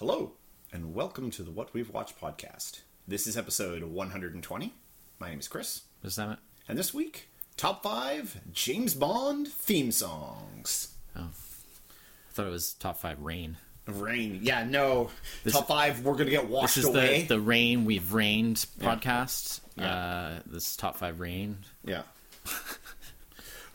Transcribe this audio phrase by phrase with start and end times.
[0.00, 0.32] Hello,
[0.72, 2.80] and welcome to the What We've Watched podcast.
[3.06, 4.72] This is episode 120.
[5.18, 6.38] My name is Chris, Was that it?
[6.66, 10.94] and this week, top five James Bond theme songs.
[11.14, 11.28] Oh.
[11.28, 13.58] I thought it was top five rain.
[13.86, 14.38] Rain.
[14.42, 15.10] Yeah, no.
[15.44, 17.22] This- top five, we're going to get washed This is away.
[17.22, 19.60] the the rain we've rained podcast.
[19.76, 19.94] Yeah.
[19.94, 21.58] Uh, this is top five rain.
[21.84, 22.02] Yeah.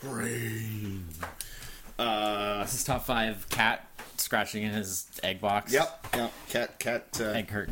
[0.03, 1.05] Rain.
[1.97, 3.87] Uh, This is top five cat
[4.25, 5.71] scratching in his egg box.
[5.71, 6.33] yep, yep.
[6.49, 7.69] Cat, cat, uh, Egg hurt.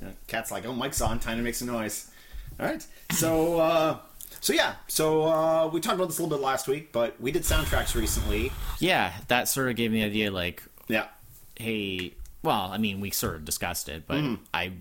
[0.00, 2.10] Yeah, Cat's like, oh, Mike's on, time to make some noise.
[2.58, 2.84] All right.
[3.12, 3.98] So, uh,
[4.40, 4.74] so yeah.
[4.86, 7.94] So uh, we talked about this a little bit last week, but we did soundtracks
[7.94, 8.52] recently.
[8.78, 10.30] Yeah, that sort of gave me the idea.
[10.30, 11.06] Like, Yeah.
[11.56, 14.42] hey, well, I mean, we sort of discussed it, but Mm-hmm.
[14.54, 14.72] I,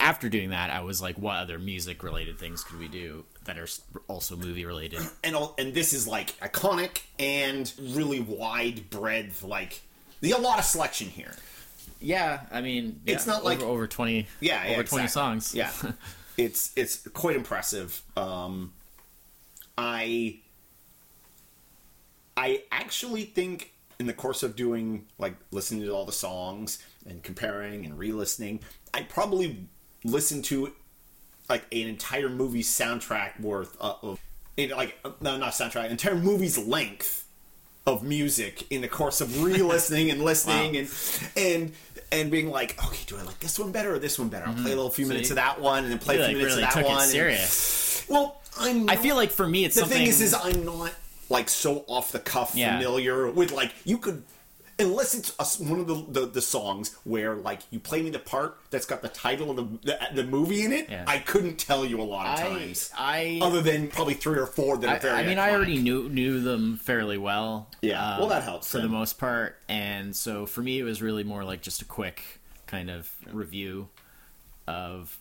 [0.00, 3.58] after doing that, I was like, what other music related things could we do that
[3.58, 3.68] are
[4.08, 5.00] also movie related?
[5.22, 9.42] And all, and this is like iconic and really wide breadth.
[9.44, 9.80] Like,
[10.28, 11.34] there's a lot of selection here.
[12.00, 14.26] Yeah, I mean, It's yeah, not like- over, over twenty.
[14.40, 15.54] Yeah, yeah, over twenty songs.
[15.54, 15.70] Yeah,
[16.36, 18.02] it's it's quite impressive.
[18.16, 18.72] Um,
[19.78, 20.38] I
[22.36, 27.22] I actually think in the course of doing like listening to all the songs and
[27.22, 28.60] comparing and re-listening,
[28.92, 29.66] I probably
[30.04, 30.72] listened to
[31.48, 34.18] like an entire movie soundtrack worth uh, of
[34.58, 37.23] like uh, no not soundtrack entire movie's length
[37.86, 40.80] of music in the course of re-listening and listening Wow.
[40.80, 40.88] and
[41.36, 41.72] and
[42.12, 44.54] and being like okay do I like this one better or this one better I'll
[44.54, 44.68] play a mm-hmm.
[44.76, 46.72] little few minutes of that one and then play a few like minutes really of
[46.74, 48.06] that took one it and- serious.
[48.08, 49.98] well I'm I feel like for me, it's the something.
[49.98, 50.92] thing is, is I'm not
[51.28, 52.76] like so off the cuff Yeah.
[52.78, 54.22] familiar with like you could
[54.78, 58.18] unless it's a, one of the, the the songs where like you play me the
[58.18, 60.88] part that's got the title of the the, the movie in it.
[60.88, 61.04] Yeah.
[61.06, 64.46] I couldn't tell you a lot of I, times, I, other than probably three or
[64.46, 65.14] four that are I, very.
[65.14, 67.70] I mean, I already knew knew them fairly well.
[67.82, 68.86] Yeah, well, um, that helps for then.
[68.86, 72.22] the most part, and so for me, it was really more like just a quick
[72.66, 73.88] kind of review
[74.66, 75.18] of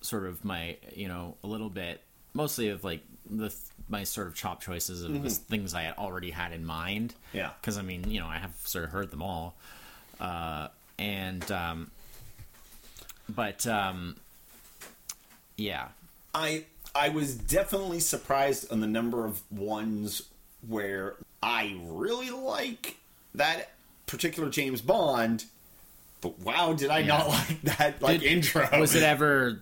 [0.00, 2.02] sort of my, you know, a little bit,
[2.34, 3.00] mostly of like
[3.30, 3.54] the
[3.88, 7.10] my sort of chop choices of the things I had already had in mind.
[7.28, 7.36] Mm-hmm.
[7.38, 7.50] Yeah.
[7.60, 9.54] because I mean, you know, I have sort of heard them all,
[10.20, 10.68] uh,
[10.98, 11.90] and um,
[13.28, 14.16] but um,
[15.56, 15.88] yeah,
[16.34, 16.64] I
[16.94, 20.22] I was definitely surprised on the number of ones
[20.66, 22.96] where I really like
[23.34, 23.70] that
[24.06, 25.44] particular James Bond.
[26.20, 28.68] But wow, did I not like that like Did- intro?
[28.78, 29.60] Was it ever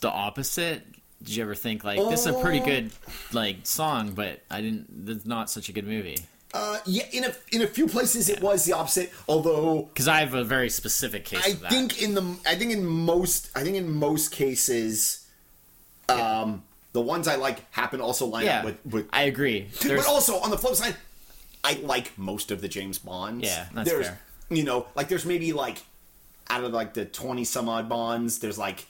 [0.00, 0.82] the opposite?
[1.24, 2.64] Did you ever think like this is a pretty Oh.
[2.66, 2.90] good
[3.32, 5.08] like song, but I didn't.
[5.08, 6.18] It's not such a good movie
[6.52, 9.10] Uh, yeah, in a in a few places it was the opposite.
[9.26, 12.84] Although because I have a very specific case I think in the I think in
[12.86, 15.26] most I think in most cases,
[16.08, 16.62] um,
[16.92, 19.08] the ones I like happen also line yeah, up with with.
[19.12, 19.68] I agree.
[19.80, 20.94] There's, but also on the flip side,
[21.64, 23.44] I like most of the James Bonds.
[23.46, 24.20] Yeah, that's there's, fair.
[24.50, 25.78] You know, like there's maybe like
[26.50, 28.86] out of like the twenty some odd Bonds, there's like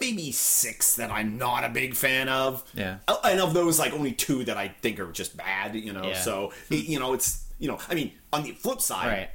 [0.00, 2.62] maybe six that I'm not a big fan of.
[2.74, 2.98] Yeah.
[3.08, 5.74] Uh, and of those, like only two that I think are just bad.
[5.74, 6.20] You know, Yeah.
[6.20, 9.30] so you know it's you know I mean on the flip side, right,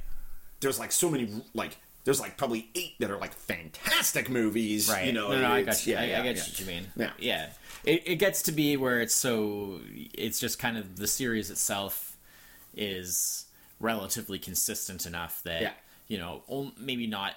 [0.60, 4.88] there's like so many like there's like probably eight that are like fantastic movies.
[4.88, 5.06] right.
[5.06, 5.92] You know, no, no, I got you.
[5.94, 6.32] Yeah, I, yeah, I yeah.
[6.32, 6.86] what you mean.
[6.96, 7.10] Yeah.
[7.18, 7.46] yeah.
[7.84, 9.80] It, it gets to be where it's so.
[10.14, 12.16] It's just kind of the series itself
[12.76, 13.46] is
[13.80, 15.72] relatively consistent enough that Yeah.
[16.10, 17.32] You know maybe not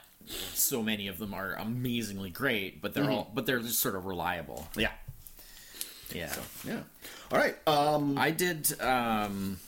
[0.53, 4.05] so many of them are amazingly great, but they're all but they're just sort of
[4.05, 4.67] reliable.
[4.75, 4.91] Yeah,
[6.13, 6.33] Yeah.
[6.65, 6.79] yeah.
[7.31, 7.55] All right.
[7.67, 8.79] Um, I did.
[8.81, 9.59] Um,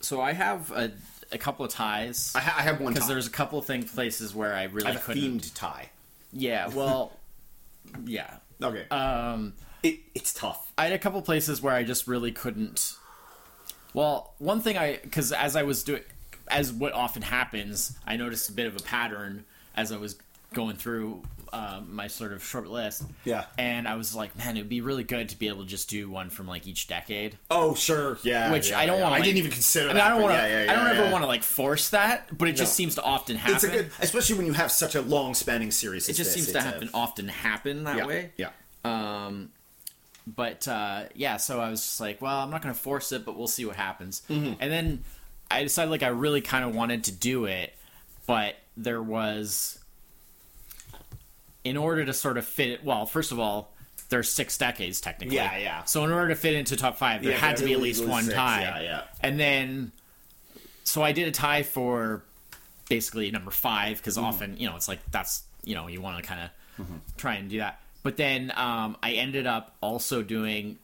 [0.00, 0.92] so I have a,
[1.30, 3.82] a couple of ties I, ha- I have one because there's a couple of thing
[3.84, 5.22] places where I really I have couldn't.
[5.42, 5.90] themed tie.
[6.32, 6.68] Yeah.
[6.68, 7.12] Well.
[8.04, 8.34] yeah.
[8.62, 8.86] Okay.
[8.90, 10.70] Um, it, it's tough.
[10.78, 12.94] I had a couple places where I just really couldn't.
[13.94, 16.02] Well, one thing I because as I was doing,
[16.50, 19.44] as what often happens, I noticed a bit of a pattern
[19.76, 20.16] as I was
[20.52, 21.22] going through
[21.52, 23.02] uh, my sort of short list.
[23.24, 23.44] Yeah.
[23.58, 26.10] And I was like, man, it'd be really good to be able to just do
[26.10, 27.38] one from like each decade.
[27.50, 28.18] Oh, sure.
[28.22, 28.52] Yeah.
[28.52, 29.04] Which yeah, I don't yeah.
[29.04, 29.86] wanna, I didn't even consider.
[29.86, 30.48] I mean, that, I don't want to.
[30.48, 32.82] Yeah, I don't ever want to like force that, but it just No.
[32.82, 33.54] seems to often happen.
[33.56, 36.08] It's a good, especially when you have such a long-spanning series.
[36.08, 38.30] it just seems to happen often happen that way.
[38.36, 38.50] Yeah.
[38.84, 39.50] Um,
[40.26, 43.24] but uh, yeah, so I was just like, well, I'm not going to force it,
[43.24, 44.22] but we'll see what happens.
[44.30, 44.54] Mm-hmm.
[44.60, 45.04] And then
[45.50, 47.74] I decided like I really kind of wanted to do it,
[48.26, 49.78] but there was
[51.64, 52.84] in order to sort of fit it.
[52.84, 53.72] Well, first of all,
[54.08, 55.36] there's six decades technically.
[55.36, 55.84] Yeah, yeah.
[55.84, 58.04] So in order to fit into top five, there Yeah, had to be at least
[58.04, 58.62] one six, tie.
[58.62, 59.02] yeah, yeah.
[59.20, 59.92] And then,
[60.84, 62.22] so I did a tie for
[62.88, 64.24] basically number five because Mm-hmm.
[64.26, 66.40] often you know it's like that's you know you want to kind
[66.78, 66.86] of
[67.16, 67.80] try and do that.
[68.02, 70.78] But then um, I ended up also doing,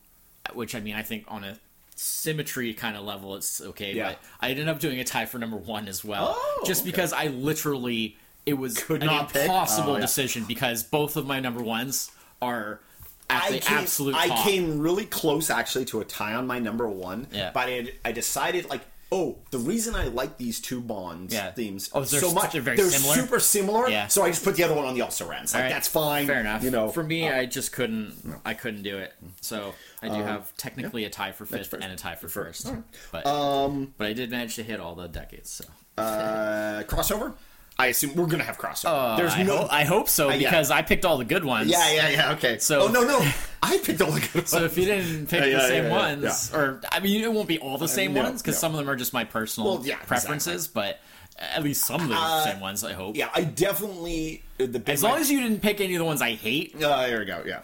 [0.53, 1.57] which I mean I think on a
[1.97, 3.93] symmetry kind of level it's okay.
[3.95, 4.11] Yeah.
[4.11, 6.91] But I ended up doing a tie for number one as well, Oh, just okay.
[6.91, 10.01] because I literally it was Could an impossible Oh, yeah.
[10.03, 12.81] decision because both of my number ones are
[13.29, 16.61] at I the came, absolute I came really close actually to a tie on my
[16.61, 17.27] number one.
[17.33, 17.51] Yeah.
[17.53, 21.51] But I, I decided like, oh, the reason I like these two Bonds Yeah.
[21.51, 23.15] themes Oh, so much, they're very they're similar?
[23.17, 23.89] super similar.
[23.89, 24.07] Yeah.
[24.07, 25.53] So I just put the other one on the also rans.
[25.55, 25.69] Like right.
[25.71, 26.29] that's fine.
[26.29, 26.63] Fair enough.
[26.63, 28.41] You know, for me, uh, I just couldn't.
[28.45, 29.13] I couldn't do it.
[29.41, 29.75] So
[30.07, 32.73] I do Um, have technically a tie for fifth and a tie for first.
[33.13, 35.51] But um, but I did manage to hit all the decades.
[35.51, 35.65] So
[36.03, 37.35] uh, crossover.
[37.79, 39.19] I assume we're gonna have crossover.
[39.19, 39.57] There's Uh, I, no.
[39.59, 40.39] ho- I hope so yeah.
[40.49, 41.71] because I picked all the good ones.
[41.71, 42.33] yeah, yeah, yeah.
[42.33, 42.59] Okay.
[42.59, 43.19] So- oh no, no,
[43.63, 44.49] I picked all the good ones.
[44.51, 47.23] So if you didn't pick Yeah, yeah, the same yeah, yeah, ones, or I mean,
[47.23, 48.61] it won't be all the same no, ones because no.
[48.61, 51.01] some of them are just my personal Well, yeah, preferences, but
[51.39, 52.83] at least some of the Uh, same ones.
[52.83, 53.15] I hope.
[53.15, 56.23] yeah, I definitely the big As long as you didn't pick any of the ones
[56.23, 56.75] I hate.
[56.83, 57.43] Uh, there we go.
[57.45, 57.61] Yeah.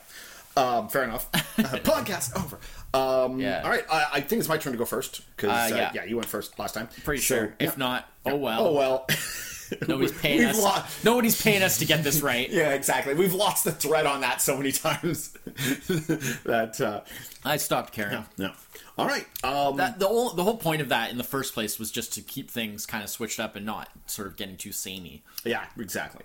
[0.56, 1.28] Um, fair enough.
[1.34, 1.38] Uh,
[1.78, 2.58] podcast over.
[2.94, 3.62] Um, Yeah.
[3.64, 3.84] All right.
[3.90, 5.93] I, I think it's my turn to go first because Uh, uh, yeah.
[5.94, 6.04] yeah.
[6.04, 6.88] you went first last time.
[7.04, 7.54] Pretty So, sure.
[7.58, 7.69] yeah.
[7.69, 8.66] If not, oh well.
[8.69, 9.06] Oh well.
[9.88, 10.60] Nobody's paying us.
[10.62, 12.50] lost- Nobody's paying us to get this right.
[12.50, 13.14] Yeah, exactly.
[13.14, 15.31] We've lost the thread on that so many times
[16.44, 17.00] that uh,
[17.44, 18.25] I stopped caring.
[18.37, 18.52] no.
[18.98, 19.26] All right.
[19.43, 22.12] Um, That the whole the whole point of that in the first place was just
[22.14, 25.22] to keep things kind of switched up and not sort of getting too samey.
[25.44, 26.25] yeah, exactly.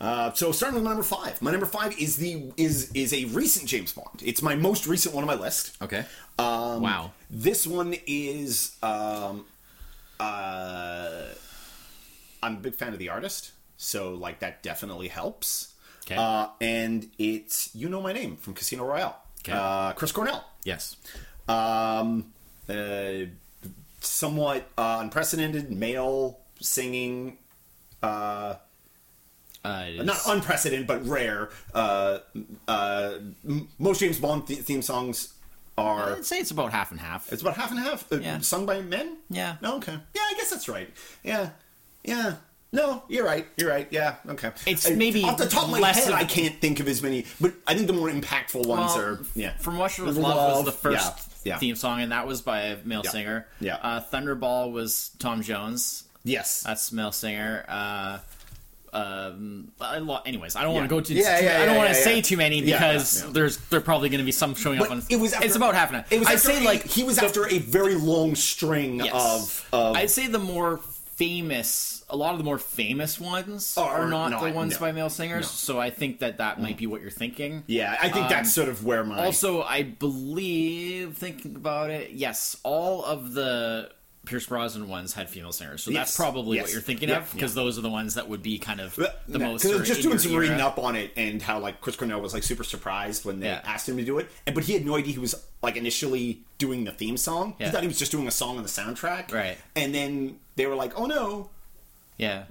[0.00, 1.40] Uh, so starting with my number five.
[1.40, 4.22] My number five is the is is a recent James Bond.
[4.24, 5.76] It's my most recent one on my list.
[5.82, 6.04] Okay.
[6.38, 7.12] Um, Wow.
[7.30, 8.76] This one is.
[8.82, 9.46] Um,
[10.20, 11.26] uh,
[12.42, 15.72] I'm a big fan of the artist, so like that definitely helps.
[16.06, 16.16] Okay.
[16.16, 19.16] Uh, and it's you know my name from Casino Royale.
[19.40, 19.52] Okay.
[19.52, 20.44] Uh, Chris Cornell.
[20.64, 20.96] Yes.
[21.48, 22.32] Um,
[22.68, 23.26] uh,
[24.00, 27.38] somewhat uh, unprecedented male singing.
[28.02, 28.54] Uh,
[29.64, 31.48] Uh, not unprecedented, but rare.
[31.74, 32.18] Uh,
[32.68, 33.14] uh,
[33.48, 35.32] m- most James Bond th- theme songs
[35.78, 36.16] are.
[36.16, 37.32] I'd say it's about half and half.
[37.32, 38.10] It's about half and half.
[38.12, 38.38] Uh, Yeah.
[38.40, 39.16] Sung by men?
[39.30, 39.56] Yeah.
[39.62, 39.98] No, okay.
[40.14, 40.90] Yeah, I guess that's right.
[41.22, 41.50] Yeah.
[42.04, 42.34] Yeah.
[42.72, 43.46] No, you're right.
[43.56, 43.86] You're right.
[43.90, 44.16] Yeah.
[44.28, 44.50] Okay.
[44.66, 46.88] It's I- maybe off the top of my less head, of- I can't think of
[46.88, 49.20] as many, but I think the more impactful ones Well, are.
[49.34, 49.56] Yeah.
[49.58, 51.06] From Russia with Love, Love, was the first
[51.44, 51.58] yeah, yeah.
[51.58, 53.46] theme song, and that was by a male Yeah, singer.
[53.60, 53.76] yeah.
[53.76, 56.04] Uh, Thunderball was Tom Jones.
[56.24, 56.62] Yes.
[56.62, 57.64] That's male singer.
[58.94, 59.72] Um,
[60.24, 61.14] anyways, I don't want to go too.
[61.14, 62.22] Yeah, yeah, I don't yeah, want to yeah, say yeah.
[62.22, 63.32] too many because yeah, yeah.
[63.32, 65.02] there's there probably going to be some showing up on.
[65.10, 66.04] it was after, it's about half an hour.
[66.10, 69.12] It was I'd say a- like he was the- after a very long string Yes.
[69.14, 70.78] of of I'd say the more
[71.16, 74.80] famous, a lot of the more famous ones Are are not, not- the ones no.
[74.80, 75.44] by male singers.
[75.44, 75.48] No.
[75.48, 77.62] So I think that that might be what you're thinking.
[77.66, 77.96] yeah.
[78.00, 82.56] I think that's sort of where my Um, Also, I believe thinking about it, yes,
[82.64, 83.90] all of the
[84.24, 86.08] Pierce Brosnan ones had female singers, so Yes.
[86.08, 86.64] that's probably Yes.
[86.64, 88.94] what you're thinking Yeah, of because those are the ones that would be kind of
[88.96, 89.62] the Yeah, most.
[89.62, 91.80] 'cause I sort was of just doing some reading up on it and how like
[91.80, 93.60] Chris Cornell was like super surprised when they Yeah.
[93.64, 96.40] asked him to do it, and but he had no idea he was like initially
[96.58, 97.54] doing the theme song.
[97.58, 97.66] Yeah.
[97.66, 99.58] He thought he was just doing a song on the soundtrack, Right.
[99.76, 101.50] And then they were like, "Oh no,"
[102.16, 102.44] Yeah,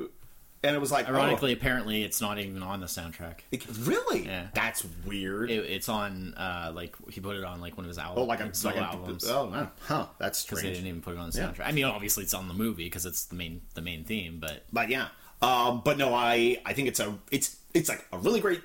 [0.64, 3.36] and it was like, ironically, apparently, it's not even on the soundtrack.
[3.42, 4.26] oh, it- really?
[4.26, 4.48] Yeah.
[4.54, 5.52] That's weird.
[5.52, 8.24] It, it's on uh, like he put it on like one of his albums.
[8.24, 8.94] oh, like a solo like
[9.24, 10.08] a, oh man, huh?
[10.20, 11.48] That's because they didn't even put it on the Yeah.
[11.52, 11.68] soundtrack.
[11.68, 14.64] I mean, obviously, it's on the movie because it's the main the main theme, but
[14.72, 15.08] But yeah,
[15.42, 18.62] um, but no, I I think it's a it's it's like a really great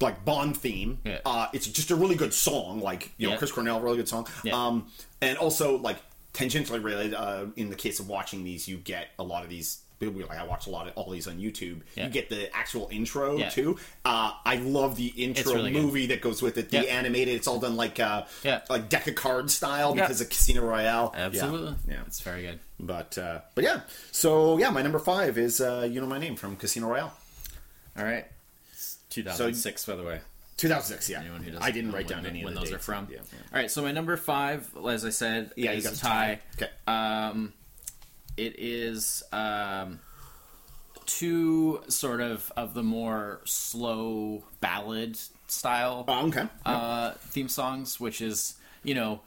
[0.00, 0.98] like Bond theme.
[1.04, 1.18] Yeah.
[1.26, 3.38] Uh, it's just a really good song, like you know Yeah.
[3.38, 4.26] Chris Cornell, really good song.
[4.42, 4.54] Yeah.
[4.54, 4.86] Um,
[5.20, 5.98] and also like
[6.32, 7.12] tangentially related.
[7.14, 9.80] Uh, in the case of watching these, you get a lot of these.
[10.00, 11.80] Like I watch a lot of all these on YouTube.
[11.94, 12.06] Yeah.
[12.06, 13.50] You get the actual intro Yeah.
[13.50, 13.78] too.
[14.04, 15.82] Uh, I love the intro really good.
[15.82, 16.70] movie that goes with it.
[16.70, 16.82] The Yeah.
[16.84, 17.34] animated.
[17.34, 18.24] It's all done like uh,
[18.70, 21.12] like deck of card style because of Casino Royale.
[21.14, 22.00] Absolutely, Yeah.
[22.06, 22.60] it's very good.
[22.78, 23.80] But uh, but yeah.
[24.10, 27.12] So yeah, my number five is uh, you know my name from Casino Royale.
[27.98, 28.24] All right,
[28.72, 30.20] It's 2006, by the way.
[30.56, 31.20] 2006, yeah.
[31.20, 33.08] Anyone who doesn't I didn't write when, down any when of the those are from.
[33.10, 33.38] Yeah, yeah.
[33.52, 36.38] All right, so my number five, as I said, Yeah, you is got a tie.
[36.58, 36.64] tie.
[36.64, 36.70] Okay.
[36.86, 37.52] Um,
[38.40, 40.00] it is um,
[41.06, 45.18] two sort of of the more slow ballad
[45.48, 46.46] style Oh, okay.
[46.64, 49.20] uh, theme songs, which is you know.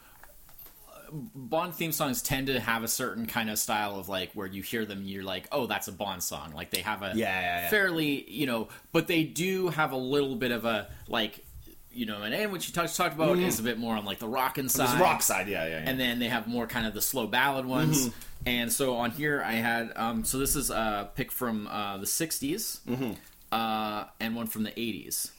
[1.36, 4.63] Bond theme songs tend to have a certain kind of style of like where you
[4.63, 6.53] hear them, you're like, oh, that's a Bond song.
[6.55, 7.70] Like they have a Yeah, yeah, yeah.
[7.70, 11.46] fairly, you know, but they do have a little bit of a like,
[11.93, 14.19] you know, and, and what you talked talked about is a bit more on like
[14.19, 15.69] the rockin' side, rock side, yeah, yeah.
[15.83, 15.89] yeah.
[15.89, 18.07] and then they have more kind of the slow ballad ones.
[18.09, 18.19] Mm-hmm.
[18.45, 22.05] And so on here, I had um, so this is a pick from uh, the
[22.05, 23.12] '60s Mm-hmm.
[23.51, 25.31] uh, and one from the '80s.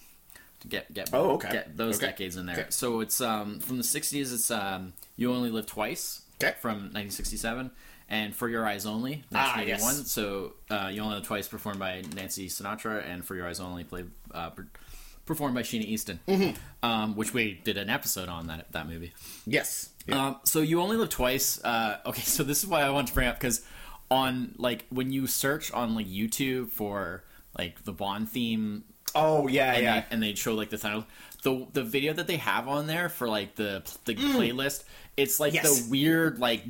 [0.60, 1.52] To get get Oh, okay.
[1.52, 2.06] get those Okay.
[2.06, 2.56] decades in there.
[2.56, 2.66] Okay.
[2.70, 4.32] So it's um, from the '60s.
[4.32, 6.22] It's um, "You Only Live Twice"
[6.60, 7.70] from 1967,
[8.08, 9.94] and "For Your Eyes Only" Ah, 1981.
[9.98, 10.10] yes.
[10.10, 13.84] So uh, "You Only Live Twice" performed by Nancy Sinatra, and "For Your Eyes Only"
[13.84, 14.50] played uh,
[15.26, 16.56] performed by Sheena Easton, Mm-hmm.
[16.88, 19.12] um, which we did an episode on that that movie.
[19.46, 19.90] yes.
[20.06, 20.26] Yeah.
[20.26, 21.62] Um, so you only live twice.
[21.64, 23.62] Uh, okay, so this is why I want to bring up because
[24.10, 27.24] on like when you search on like YouTube for
[27.58, 30.00] like the Bond theme Oh yeah, and, yeah.
[30.00, 31.06] they, and they'd show like the title.
[31.44, 34.82] The the video that they have on there for like the the playlist,
[35.16, 35.56] it's like Mm.
[35.62, 35.80] Yes.
[35.82, 36.64] the weird like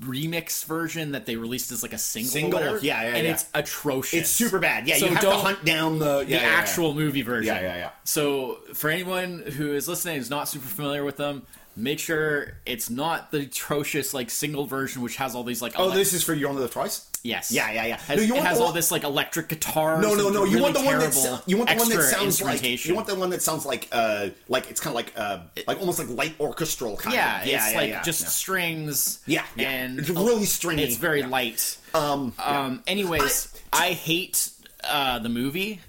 [0.00, 2.58] remix version that they released as like a single, Single?
[2.60, 3.32] whatever, Yeah, yeah, and yeah.
[3.34, 4.20] it's atrocious.
[4.20, 4.86] It's super bad.
[4.88, 6.48] Yeah, So you have to hunt down the the yeah, yeah, yeah.
[6.56, 7.54] actual movie version.
[7.54, 7.90] Yeah, yeah, yeah.
[8.04, 11.46] So for anyone who is listening who's not super familiar with them,
[11.78, 15.90] make sure it's not the atrocious like single version which has all these like Oh,
[15.90, 17.08] this is for you only live twice.
[17.22, 17.96] yes Yeah, yeah, yeah.
[17.98, 20.44] has, No, you it has the all one- this like electric guitars No, no, no.
[20.44, 22.52] You really want the one that terrible you want the one that extra sounds like
[22.54, 22.88] instrumentation.
[22.90, 25.78] you want the one that sounds like uh like it's kind of like uh like
[25.80, 27.46] almost like light orchestral kind of yeah, of.
[27.48, 29.20] it's like just strings.
[29.26, 29.70] Yeah, yeah.
[29.70, 30.82] and It's really stringy.
[30.82, 31.76] It's very light.
[31.94, 32.82] um Um.
[32.86, 34.50] Anyways, I, hate
[34.84, 35.80] uh, the movie.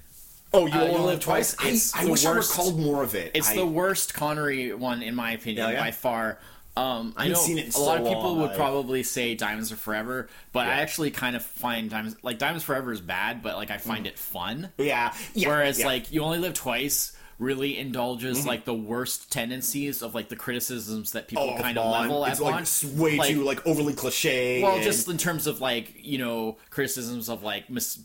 [0.52, 1.54] Oh you uh, You live twice.
[1.54, 2.58] Twice, I, I wish worst.
[2.58, 3.32] I recalled more of it.
[3.34, 5.80] It's I, the worst Connery one in my opinion Yeah, yeah.
[5.80, 6.38] by far.
[6.76, 9.72] Um, I know seen it a so lot of people long, would probably say Diamonds
[9.72, 13.56] Are Forever, but I actually kind of find Diamonds like Diamonds Forever is bad, but
[13.56, 14.70] like I find it fun.
[14.78, 15.48] yeah, yeah.
[15.48, 15.86] Whereas yeah.
[15.86, 18.48] Like You Only Live Twice really indulges mm-hmm.
[18.48, 22.32] like the worst tendencies of like the criticisms that people oh, kind of level at
[22.32, 23.00] it's like Bond.
[23.00, 24.62] way Like, too like overly cliche.
[24.62, 27.98] well, and- just in terms of like you know criticisms of like mis-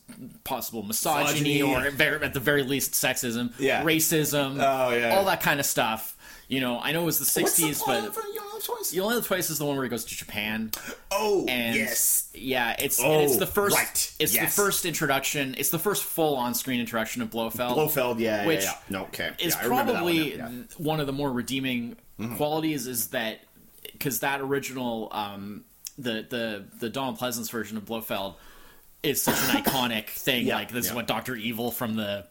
[0.45, 2.15] possible misogyny, Misogyny.
[2.17, 3.83] or at the very least sexism, Yeah.
[3.83, 5.15] racism, Oh, yeah.
[5.15, 6.13] all that kind of stuff.
[6.47, 8.23] You know, I know it was the What's the '60s, plot but
[8.55, 8.93] Only Live Twice?
[8.93, 10.71] you only live twice is the one where he goes to Japan,
[11.11, 12.29] oh and yes.
[12.33, 14.15] yeah, it's Oh, and it's the first, right.
[14.19, 14.55] it's Yes.
[14.55, 17.75] the first introduction, it's the first full on-screen introduction of Blofeld.
[17.75, 18.77] Blofeld, yeah, yeah, Which yeah.
[18.89, 19.31] No, okay.
[19.39, 20.49] is yeah, I remember that one probably yeah.
[20.77, 22.37] one of the more redeeming Mm-hmm.
[22.37, 23.41] qualities is that
[23.91, 25.65] because that original um,
[25.97, 28.35] the the the Donald Pleasence version of Blofeld
[29.03, 30.47] is such an iconic thing.
[30.47, 32.25] Yeah, like this is what Doctor Evil from the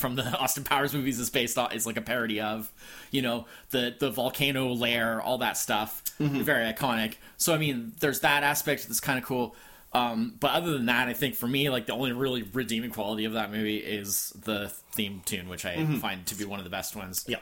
[0.00, 2.70] from the Austin Powers movies is based on is like a parody of.
[3.12, 6.40] You know the the volcano lair, all that stuff, Mm-hmm.
[6.42, 7.14] very iconic.
[7.36, 9.54] So I mean, there's that aspect that's kind of cool.
[9.92, 13.24] Um, but other than that, I think for me, like the only really redeeming quality
[13.24, 16.70] of that movie is the theme tune, which I find to be one of the
[16.70, 17.24] best ones.
[17.24, 17.32] Mm-hmm.
[17.32, 17.38] Yeah.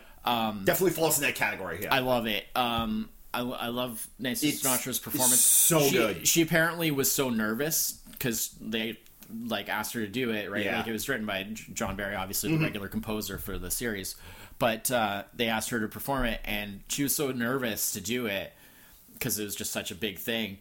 [0.49, 1.81] Um, Definitely falls in that category.
[1.83, 1.95] Yeah.
[1.95, 2.45] I love it.
[2.57, 5.41] Um, I, I love Nancy Sinatra's performance.
[5.45, 6.27] so She- good.
[6.27, 8.99] She apparently was so nervous because they
[9.47, 10.51] like asked her to do it.
[10.51, 10.71] Right, Yeah.
[10.71, 10.79] Mm-hmm.
[10.81, 11.43] like it was written by
[11.75, 14.17] John Barry, obviously the regular composer for the series.
[14.59, 18.27] But uh, they asked her to perform it, and she was so nervous to do
[18.27, 18.53] it
[19.13, 20.59] because it was just such a big thing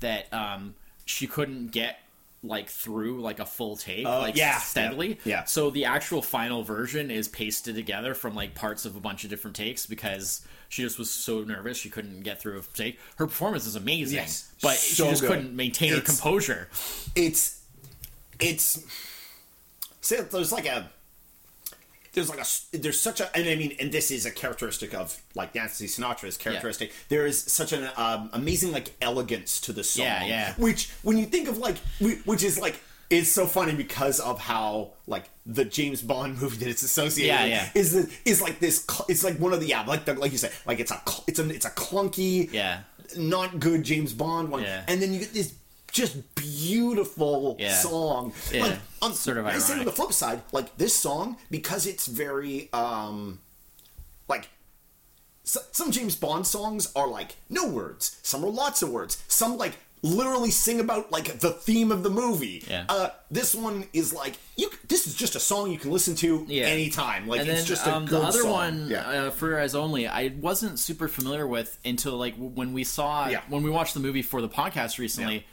[0.00, 0.74] that um,
[1.04, 1.98] she couldn't get
[2.42, 5.44] like through like a full take Oh, like yeah, steadily yeah, yeah.
[5.44, 9.30] so the actual final version is pasted together from like parts of a bunch of
[9.30, 12.98] different takes because she just was so nervous she couldn't get through a take.
[13.16, 15.28] Her performance is amazing, Yes, but so she just good.
[15.28, 16.68] couldn't maintain her composure.
[17.14, 17.59] it's
[18.40, 18.84] it's
[20.00, 20.90] see there's like a
[22.12, 25.20] there's like a there's such a and I mean and this is a characteristic of
[25.34, 26.92] like Nancy Sinatra's characteristic.
[27.08, 30.54] There is such an um, amazing like elegance to the song, Yeah, yeah.
[30.58, 31.76] Which when you think of like
[32.24, 32.80] which is like
[33.10, 37.42] it's so funny because of how like the James Bond movie that it's associated Yeah,
[37.44, 37.68] with yeah.
[37.80, 40.38] is the, is like this it's like one of the yeah like the, like you
[40.38, 42.80] said like it's a it's a it's a clunky Yeah.
[43.16, 44.82] not good James Bond one Yeah.
[44.88, 45.54] and then you get this
[45.92, 47.74] just beautiful Yeah.
[47.74, 48.62] song Yeah.
[48.64, 52.06] like on Sort of I say on the flip side like this song because it's
[52.06, 53.40] very um
[54.28, 54.48] like
[55.44, 59.56] so, some James Bond songs are like no words some are lots of words some
[59.56, 62.84] like literally sing about like the theme of the movie Yeah.
[62.88, 66.46] uh this one is like you this is just a song you can listen to
[66.48, 66.64] Yeah.
[66.64, 68.50] anytime like and it's then just a um, good the other song.
[68.50, 72.72] one, yeah uh, for Your Eyes Only, I wasn't super familiar with until like when
[72.72, 73.42] we saw Yeah.
[73.48, 75.46] when we watched the movie for the podcast recently.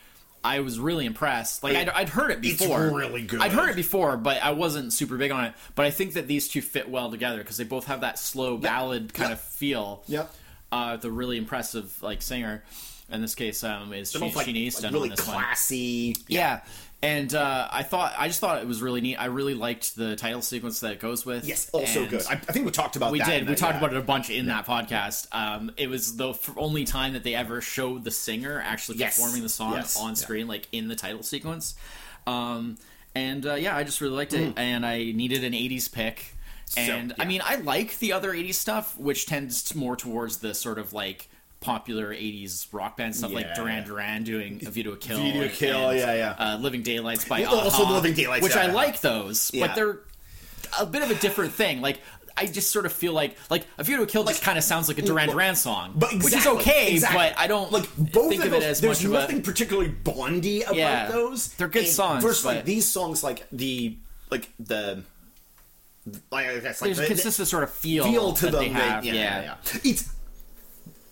[0.48, 1.62] I was really impressed.
[1.62, 2.86] Like I'd, I'd heard it before.
[2.86, 3.42] It's really good.
[3.42, 5.54] I'd heard it before, but I wasn't super big on it.
[5.76, 8.58] But I think that these two fit well together because they both have that slow
[8.58, 10.04] ballad kind of feel.
[10.08, 10.34] Yep.
[10.72, 12.64] Uh, the really impressive like singer.
[13.10, 15.38] In this case, um, is They're both, like, Sheen like Easton really on this one.
[15.38, 16.62] classy Yeah.
[17.04, 19.18] And uh, I thought I just thought it was really neat.
[19.18, 21.46] I really liked the title sequence that it goes with.
[21.46, 23.48] yes also And good I, I think we talked about We did.
[23.48, 23.78] We talked yeah.
[23.78, 25.28] about it a bunch in that podcast.
[25.32, 29.18] Um, it was the f- only time that they ever showed the singer actually Yes.
[29.18, 29.96] performing the song Yes.
[29.96, 30.14] on Yeah.
[30.16, 31.76] screen, like in the title sequence.
[32.26, 32.78] Um,
[33.14, 36.34] and uh, yeah, I just really liked it, and I needed an '80s pick.
[36.76, 37.28] And I yeah.
[37.28, 41.30] mean, I like the other '80s stuff, which tends more towards the sort of like
[41.60, 45.34] popular '80s rock band stuff, like Duran Duran doing "A View to a Kill," View
[45.34, 46.36] to a Kill, and, yeah, yeah.
[46.38, 48.74] Uh, "Living Daylights" by Well, also a-ha, Living Daylights, which yeah, I yeah.
[48.74, 49.68] like those, Yeah.
[49.68, 50.00] but they're
[50.80, 51.82] a bit of a different thing.
[51.82, 52.00] Like
[52.36, 54.64] I just sort of feel like like A View to a Kill just kind of
[54.64, 56.92] sounds like a Duran Duran song, but which is okay.
[56.94, 57.18] exactly.
[57.18, 59.90] But I don't like both think of, those, it as there's much nothing a particularly
[59.90, 61.08] bondy about Yeah.
[61.10, 61.48] those.
[61.54, 63.98] They're good And songs, like but- these songs, like the
[64.30, 65.02] like the
[66.32, 68.62] like I guess like there's a the, consistent sort of feel, feel to that them.
[68.62, 69.04] they have.
[69.04, 69.42] yeah, yeah.
[69.42, 69.80] yeah, yeah.
[69.84, 70.10] It's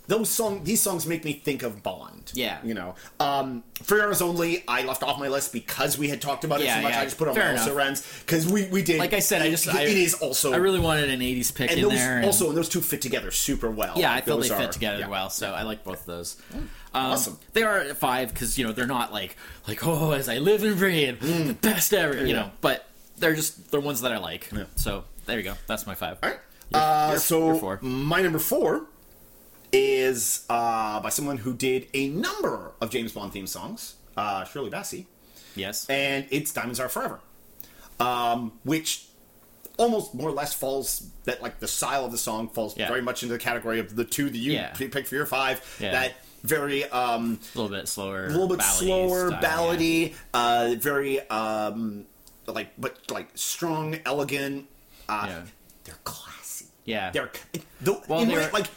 [0.07, 2.31] those song these songs make me think of Bond.
[2.33, 2.59] Yeah.
[2.63, 2.95] you know.
[3.19, 6.77] Um, Free Only, I left off my list because we had talked about it Yeah,
[6.77, 6.91] so much.
[6.93, 7.01] yeah.
[7.01, 8.99] I just put on Fair my also runs because we we did.
[8.99, 11.53] Like I said, I just it, I, it is also I really wanted an '80s
[11.53, 12.17] pick and in those there.
[12.17, 13.93] and- also and those two fit together super well.
[13.97, 15.07] yeah, I felt they fit are- together yeah.
[15.07, 16.37] well, so I like both of those.
[16.53, 17.37] Um, Awesome.
[17.53, 19.35] They are at five because you know they're not like
[19.67, 21.47] like oh as I live and breathe Mm.
[21.47, 22.51] the best ever, you know.
[22.61, 24.49] But they're just they're ones that I like.
[24.51, 24.63] Yeah.
[24.75, 25.55] So there you go.
[25.67, 26.17] That's my five.
[26.23, 26.39] All right.
[26.73, 27.79] uh, you're- so you're four.
[27.81, 28.85] my number four
[29.71, 34.69] is uh, by someone who did a number of James Bond theme songs, uh, Shirley
[34.69, 35.05] Bassey,
[35.55, 35.89] Yes.
[35.89, 37.19] and it's "Diamonds Are Forever,"
[37.99, 39.05] um, which
[39.77, 42.87] almost more or less falls that like the style of the song falls Yeah.
[42.87, 44.71] very much into the category of the two that you Yeah.
[44.73, 45.61] picked for your five.
[45.79, 45.91] Yeah.
[45.91, 48.25] That very um, a little bit slower.
[48.27, 52.05] a little bit ballady slower, style, ballady, uh, very um,
[52.47, 54.67] like but like strong, elegant.
[55.09, 55.41] Uh.
[55.83, 56.65] They're classy.
[56.85, 57.11] Yeah.
[57.11, 57.29] They're
[57.81, 58.67] the, Well, in they're- way, like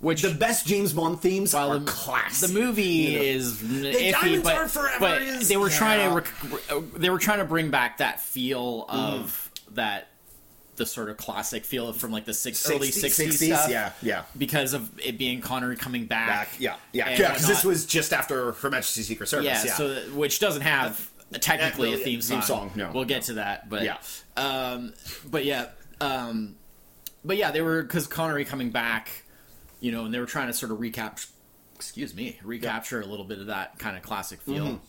[0.00, 3.24] Which the best James Bond themes While are the, the movie you know?
[3.24, 7.10] is iffy, Diamonds but, Are Forever but is- they were trying to rec- uh, they
[7.10, 10.08] were trying to bring back that feel of that
[10.76, 14.22] the sort of classic feel from like the six, early 60s, 60s, stuff yeah, yeah.
[14.36, 16.28] because of it being Connery coming back.
[16.28, 17.16] Back, yeah, yeah, yeah.
[17.32, 19.46] Because this was just after Her Majesty's Secret Service.
[19.46, 22.38] yeah, Yeah, so which doesn't have technically a really a theme song.
[22.40, 23.26] theme song, no, we'll get no.
[23.26, 23.96] to that, but Yeah.
[24.36, 24.94] um,
[25.28, 25.66] but yeah,
[26.00, 26.54] um,
[27.24, 29.24] but yeah, they were because Connery coming back,
[29.80, 31.28] you know, and they were trying to sort of recapture,
[31.74, 34.80] excuse me, recapture a little bit of that kind of classic feel.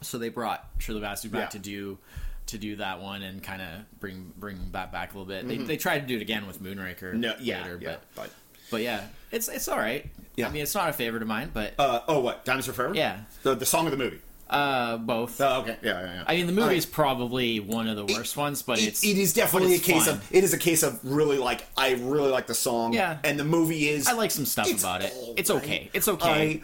[0.00, 1.38] So they brought Shirley Bassey back Mm-hmm.
[1.38, 1.46] Yeah.
[1.48, 1.98] to do
[2.46, 5.46] to do that one and kind of bring bring that back a little bit.
[5.46, 7.10] They, they tried to do it again with Moonraker.
[7.10, 7.20] Mm-hmm.
[7.20, 7.96] no, yeah, later, yeah.
[8.14, 8.30] but But
[8.70, 9.02] but yeah,
[9.32, 10.06] it's it's all right.
[10.36, 10.46] Yeah.
[10.48, 12.44] I mean, it's not a favorite of mine, but uh, oh, what?
[12.44, 12.94] Diamonds Are Forever.
[12.94, 13.20] Yeah.
[13.42, 14.20] the the song of the movie.
[14.50, 15.40] Uh, both.
[15.40, 15.76] Oh, okay.
[15.82, 16.24] Yeah, yeah, yeah.
[16.26, 16.92] I mean, the movie is right.
[16.94, 20.14] probably one of the worst ones, but It- it's it is definitely a case fun.
[20.14, 22.92] of it is a case of really like I really like the song.
[22.92, 23.18] Yeah.
[23.24, 25.12] and the movie is I like some stuff about it.
[25.14, 25.90] all It's okay.
[25.92, 26.62] It's okay.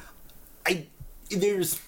[0.66, 0.86] I, I
[1.30, 1.80] there's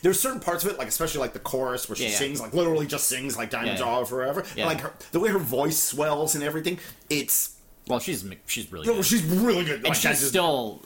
[0.00, 2.16] there's certain parts of it, like especially like the chorus where she Yeah, yeah.
[2.16, 3.92] sings, like literally just sings like "Diamonds Yeah, yeah.
[3.98, 4.66] Are Forever." Yeah.
[4.66, 6.78] Like her, the way her voice swells and everything,
[7.10, 9.74] it's well, she's she's really good, she's really good.
[9.74, 10.80] and Like, she's just- still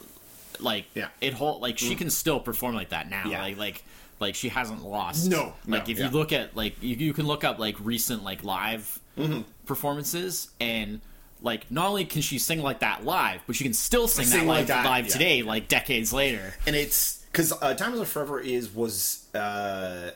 [0.59, 1.05] like Yeah.
[1.05, 1.09] Mm.
[1.21, 3.23] it whole like she can still perform like that now.
[3.25, 3.41] Yeah.
[3.41, 3.83] Like like
[4.19, 5.29] like she hasn't lost.
[5.29, 6.05] No, like no, if yeah.
[6.05, 9.41] you look at like you, you can look up like recent like live Mm-hmm.
[9.65, 11.01] performances and.
[11.41, 14.41] Like not only can she sing like that live, but she can still sing, Sing
[14.41, 15.11] that like live, that, live yeah.
[15.13, 16.53] today, like decades later.
[16.67, 20.11] and it's because uh, "Diamonds Are Forever" is was uh,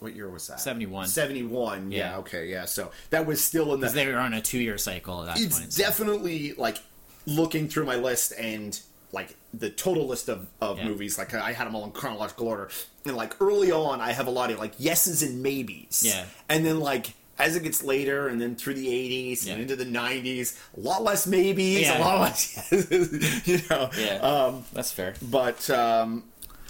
[0.00, 0.60] what year was that?
[0.60, 1.06] 71.
[1.06, 1.90] Seventy one.
[1.90, 2.10] Yeah.
[2.10, 2.16] Yeah.
[2.18, 2.48] Okay.
[2.50, 2.66] Yeah.
[2.66, 5.58] So that was still in the They were on a two-year cycle at that it's
[5.58, 5.72] point.
[5.72, 6.76] so- definitely like
[7.24, 8.78] looking through my list and
[9.12, 10.84] like the total list of, of Yeah.
[10.88, 12.68] movies like i had them all in chronological order
[13.04, 16.24] and like early on i have a lot of like yeses and maybes Yeah.
[16.48, 19.54] and then like as it gets later and then through the 80s Yeah.
[19.54, 21.98] and into the 90s a lot less maybes Yeah.
[21.98, 25.14] a lot less yeses you know Yeah, um that's fair.
[25.22, 26.24] but um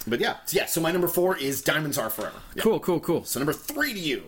[0.06, 2.62] but yeah yeah so my number four is diamonds are forever Yeah.
[2.62, 3.24] Cool, cool, cool.
[3.24, 4.22] so number three to you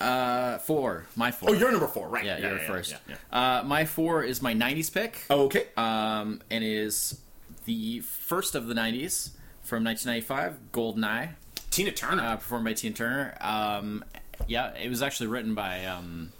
[0.00, 1.06] Uh, four.
[1.14, 1.50] My four.
[1.50, 2.96] oh you're number four right yeah, you're first.
[3.30, 7.20] Uh, my four is my '90s pick, okay um, and is
[7.64, 9.30] the first of the '90s
[9.62, 11.30] from 1995, "Goldeneye,"
[11.70, 13.36] tina turner uh, performed by Tina Turner.
[13.40, 14.04] Um,
[14.46, 16.32] yeah, it was actually written by um,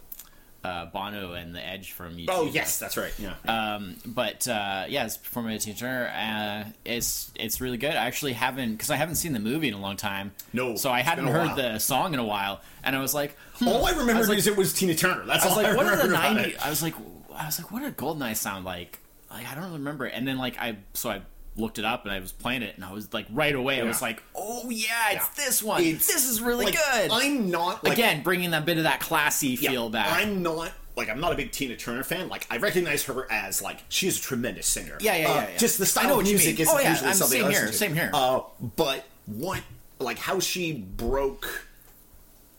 [0.65, 2.27] uh, Bono and the Edge from YouTube.
[2.31, 3.35] oh yes that's right yeah
[3.75, 6.07] Um, but uh, yeah, it's performed by Tina Turner.
[6.15, 7.93] Uh, it's it's really good.
[7.93, 10.33] I actually haven't because I haven't seen the movie in a long time.
[10.53, 11.57] No, so I hadn't heard while.
[11.57, 13.69] the song in a while, and I was like, hmm.
[13.69, 15.25] All I remember like- is it was Tina Turner.
[15.27, 16.51] That's I was all like, I what are the remember about ninety?
[16.53, 16.67] it.
[16.67, 16.95] I was like,
[17.35, 18.99] I was like, what did Goldeneye sound like?
[19.33, 20.07] Like I don't remember.
[20.07, 20.13] it.
[20.15, 21.23] And then like I so I
[21.57, 23.85] looked it up and I was playing it and I was like right away I
[23.85, 25.45] was like, oh yeah, it's Yeah.
[25.45, 25.83] this one.
[25.83, 27.11] It's- this is really Like, good.
[27.11, 30.09] I'm not like, Again, bringing that bit of that classy yeah, feel back.
[30.11, 32.29] I'm not like I'm not a big Tina Turner fan.
[32.29, 34.97] Like I recognize her as like she's a tremendous singer.
[35.01, 35.57] Yeah, yeah, Uh, yeah, yeah.
[35.59, 37.73] Just the style of music isn't Oh, yeah, usually I'm- something same here, to.
[37.73, 38.11] same here.
[38.15, 38.41] Uh,
[38.77, 39.61] but what
[39.99, 41.67] like how she broke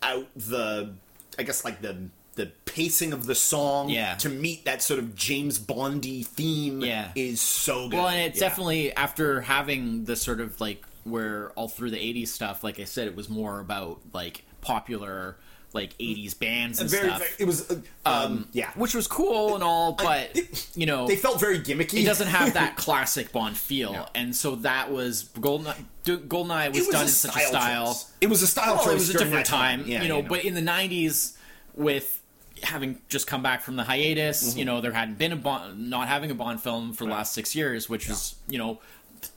[0.01, 0.93] out the
[1.38, 4.15] I guess like the the pacing of the song Yeah.
[4.15, 7.10] to meet that sort of James Bondy theme Yeah.
[7.15, 7.98] is so good.
[7.98, 8.50] Well, and it's Yeah.
[8.50, 12.86] definitely after having the sort of like where all through the '80s stuff, like I
[12.86, 15.38] said, it was more about like popular
[15.74, 18.69] like '80s bands and very, stuff, very- it was uh, um, yeah.
[18.76, 20.38] which was cool and all, but
[20.76, 22.02] you know, They felt very gimmicky.
[22.02, 24.06] it doesn't have that classic Bond feel, No.
[24.13, 25.84] and so that was Goldeneye.
[26.04, 28.06] do- Goldeneye was, was done in such a style choice.
[28.22, 28.91] It was a style Well, choice.
[28.91, 30.22] it was a different that time, Yeah, you know.
[30.22, 31.34] But in the '90s,
[31.76, 32.22] with
[32.63, 34.60] having just come back from the hiatus, Mm-hmm.
[34.60, 37.34] you know, there hadn't been a Bond, not having a Bond film for the last
[37.34, 38.80] six years, which was you know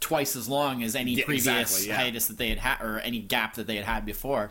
[0.01, 1.97] twice as long as any Yeah, previous exactly, yeah.
[1.97, 4.51] hiatus that they had had or any gap that they had had before.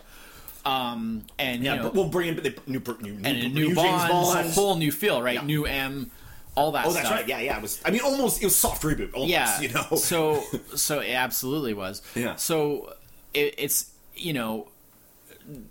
[0.66, 3.48] Um, and yeah, you know, but we'll bring in the new, new, new, and a
[3.50, 4.48] new, new, James Bond, Bond.
[4.48, 5.36] a whole new feel, right?
[5.36, 5.44] Yeah.
[5.46, 6.10] New M,
[6.56, 7.04] all that Oh, stuff.
[7.04, 7.28] that's right.
[7.28, 7.58] Yeah, yeah.
[7.58, 7.80] It was.
[7.86, 8.42] I mean, almost.
[8.42, 9.14] It was soft reboot.
[9.14, 9.96] Almost, yeah You know.
[9.98, 10.42] so
[10.76, 12.36] so it absolutely was Yeah.
[12.38, 12.94] so
[13.36, 14.68] it, it's you know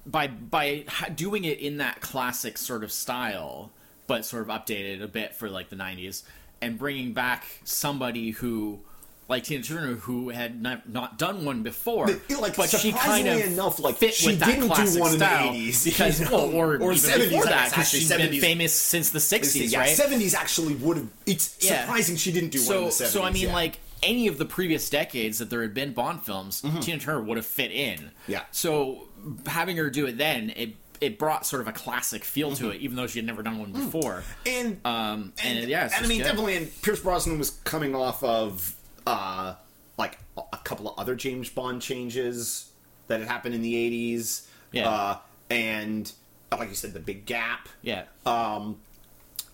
[0.07, 0.85] by by
[1.15, 3.71] doing it in that classic sort of style
[4.07, 6.23] but sort of updated a bit for like the 90s
[6.61, 8.81] and bringing back somebody who
[9.27, 13.27] like Tina Turner who had not, not done one before But, like, but she kind
[13.27, 15.85] of enough, like, fit she with that didn't do classic one in the style 80s,
[15.87, 19.11] because you know, well, or, or even 70s, before that because she's been famous since
[19.11, 21.09] the 60s yeah, right seventies actually would have.
[21.25, 21.81] It's Yeah.
[21.87, 23.13] surprising she didn't do one in the seventies.
[23.15, 23.55] so I mean yeah.
[23.55, 27.37] like any of the previous decades that there had been Bond films, Tina Turner would
[27.37, 27.99] have fit in.
[27.99, 28.33] Mm-hmm.
[28.33, 28.43] Yeah.
[28.51, 29.09] So
[29.47, 32.81] having her do it then, it it brought sort of a classic feel to it,
[32.81, 34.23] even though she had never done one before.
[34.47, 36.25] and Um, and, yeah, and I mean, good.
[36.25, 38.75] definitely, and Pierce Brosnan was coming off of
[39.07, 39.55] uh,
[39.99, 42.71] like a a couple of other James Bond changes
[43.09, 44.49] that had happened in the eighties.
[44.73, 44.89] Yeah.
[44.89, 45.19] uh,
[45.51, 46.11] and
[46.51, 47.69] like you said, the big gap.
[47.83, 48.05] Yeah.
[48.25, 48.81] Um,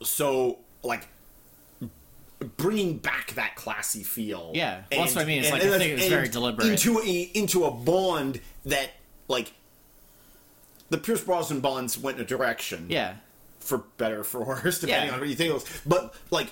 [0.03, 1.09] so like
[2.57, 4.53] bringing back that classy feel.
[4.55, 4.83] Yeah.
[4.91, 5.41] Well, that's what I mean.
[5.43, 6.69] It's like, I think it was very deliberate.
[6.69, 8.91] into a into a Bond that
[9.29, 9.53] like
[10.89, 12.87] the Pierce Brosnan Bonds went in a direction.
[12.89, 13.15] yeah.
[13.61, 15.15] for better or for worse, depending Yeah.
[15.15, 15.65] on what you think it was.
[15.87, 16.49] But like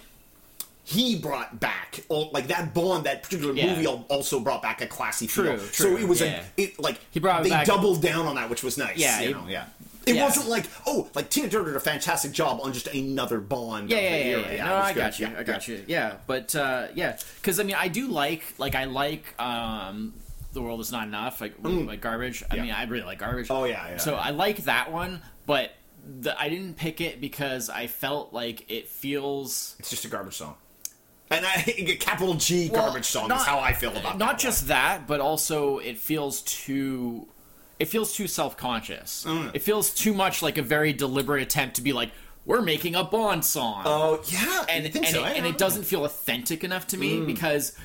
[0.84, 3.74] he brought back all- like that Bond, that particular Yeah.
[3.74, 5.56] movie also brought back a classy True, feel.
[5.68, 6.44] true, so it was yeah.
[6.58, 8.96] a it like He brought they doubled down on that, which was nice.
[8.98, 9.64] Yeah, he- know, yeah.
[10.08, 10.24] It yeah.
[10.24, 13.90] wasn't like oh, like Tina Turner did a fantastic job on just another Bond.
[13.90, 14.64] Yeah, of yeah, yeah, yeah.
[14.66, 15.00] No, I good.
[15.00, 15.26] got you.
[15.28, 15.74] Yeah, I got yeah.
[15.76, 15.84] you.
[15.86, 20.14] Yeah, but uh, yeah, because I mean, I do like, like, I like um,
[20.52, 22.42] the world is not enough, like, like garbage.
[22.50, 22.56] I Mm.
[22.56, 22.62] Yeah.
[22.62, 23.46] mean, I really like garbage.
[23.50, 24.20] Oh, yeah, yeah, So yeah.
[24.20, 25.72] I like that one, but
[26.20, 30.34] the, I didn't pick it because I felt like it feels It's just a garbage
[30.34, 30.54] song.
[31.30, 34.38] And I capital G Well, garbage song not- is how I feel about not that
[34.38, 37.28] just that, but also it feels too.
[37.78, 39.24] It feels too self-conscious.
[39.26, 39.54] Mm.
[39.54, 42.10] It feels too much like a very deliberate attempt to be like,
[42.44, 45.24] "We're making a Bond song." Oh yeah, and think and, so.
[45.24, 47.76] it, and it doesn't feel authentic enough to me because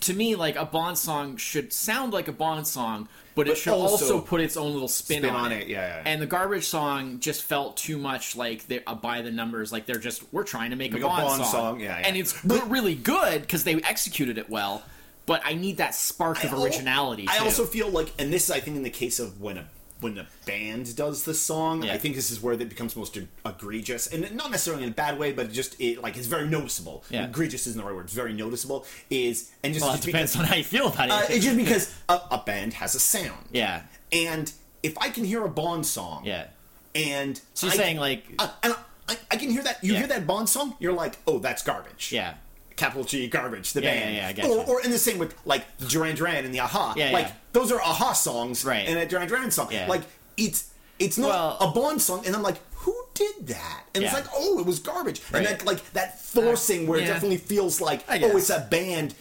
[0.00, 3.72] to me like a bond song should sound like a bond song but, it should
[3.72, 5.62] also, also put its own little spin, spin on, on it.
[5.62, 9.22] it, yeah, yeah, and the garbage song just felt too much like they're uh, by
[9.22, 11.52] the numbers like they're just we're trying to make, Make a a bond, Bond song,
[11.52, 12.06] song, yeah, yeah.
[12.08, 14.82] and it's go- really good because they executed it well
[15.28, 18.44] but i need that spark of I al- originality I also feel like, and this
[18.46, 19.64] is, I think, in the case of when a
[20.00, 21.92] when a band does the song, Yeah.
[21.94, 25.18] I think this is where it becomes most egregious, and not necessarily in a bad
[25.18, 27.02] way, but just it like it's very noticeable.
[27.10, 27.24] Yeah.
[27.24, 28.86] Egregious isn't the right word; it's very noticeable.
[29.10, 31.44] Is and just, well it depends because, on how you feel about it uh, it's
[31.44, 34.52] just because a, a band has a sound, yeah and
[34.84, 36.46] if I can hear a Bond song, yeah
[36.94, 38.74] and so you're I- saying like uh, and
[39.08, 39.82] I, I can hear that.
[39.82, 39.98] You Yeah.
[40.00, 42.12] hear that Bond song, you're like, oh, that's garbage.
[42.12, 42.34] yeah
[42.78, 44.14] capital G garbage, the Yeah, band.
[44.14, 46.58] yeah, yeah, I get or, or in the same with like Duran Duran and the
[46.60, 46.94] a-ha.
[46.96, 47.32] Yeah, like yeah.
[47.52, 48.88] those are a-ha songs, Right.
[48.88, 49.68] And a Duran Duran song.
[49.70, 49.86] Yeah.
[49.88, 50.02] Like
[50.38, 53.82] it's it's not Well- a Bond song, and I'm like, who did that?
[53.94, 55.20] And it's like, oh, it was garbage.
[55.34, 59.14] And that like that forcing where it definitely feels like, oh, it's a band.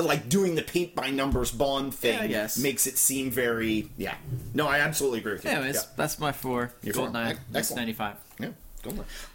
[0.00, 4.14] Like doing the paint by numbers Bond thing Yeah, makes it seem very yeah.
[4.54, 5.50] No, I absolutely agree with you.
[5.50, 5.80] anyways yeah.
[5.96, 6.94] that's my four Your.
[6.94, 8.50] Goldeneye Ec- 95 yeah.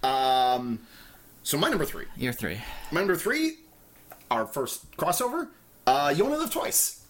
[0.01, 0.79] Um,
[1.43, 2.05] so my number three.
[2.17, 2.59] Your three
[2.91, 3.57] My number three,
[4.31, 5.49] our first crossover.
[5.85, 7.01] Uh, you only to live twice.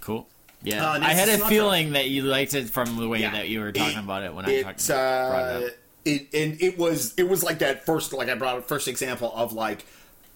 [0.00, 0.26] Cool.
[0.62, 1.48] Yeah, Uh, I had a Sinatra.
[1.48, 3.32] feeling that you liked it from the way Yeah.
[3.32, 5.72] that you were talking It- about it when I it, talked brought it uh, up.
[6.04, 9.32] it and it was it was like that first like I brought up first example
[9.34, 9.84] of like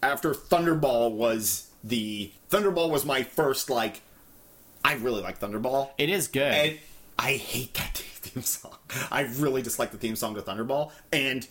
[0.02, 4.02] after Thunderball was the Thunderball was my first like
[4.84, 6.42] I really like Thunderball It is good.
[6.52, 6.78] and
[7.18, 8.76] I hate that theme song.
[9.10, 11.46] I really dislike the theme song to Thunderball and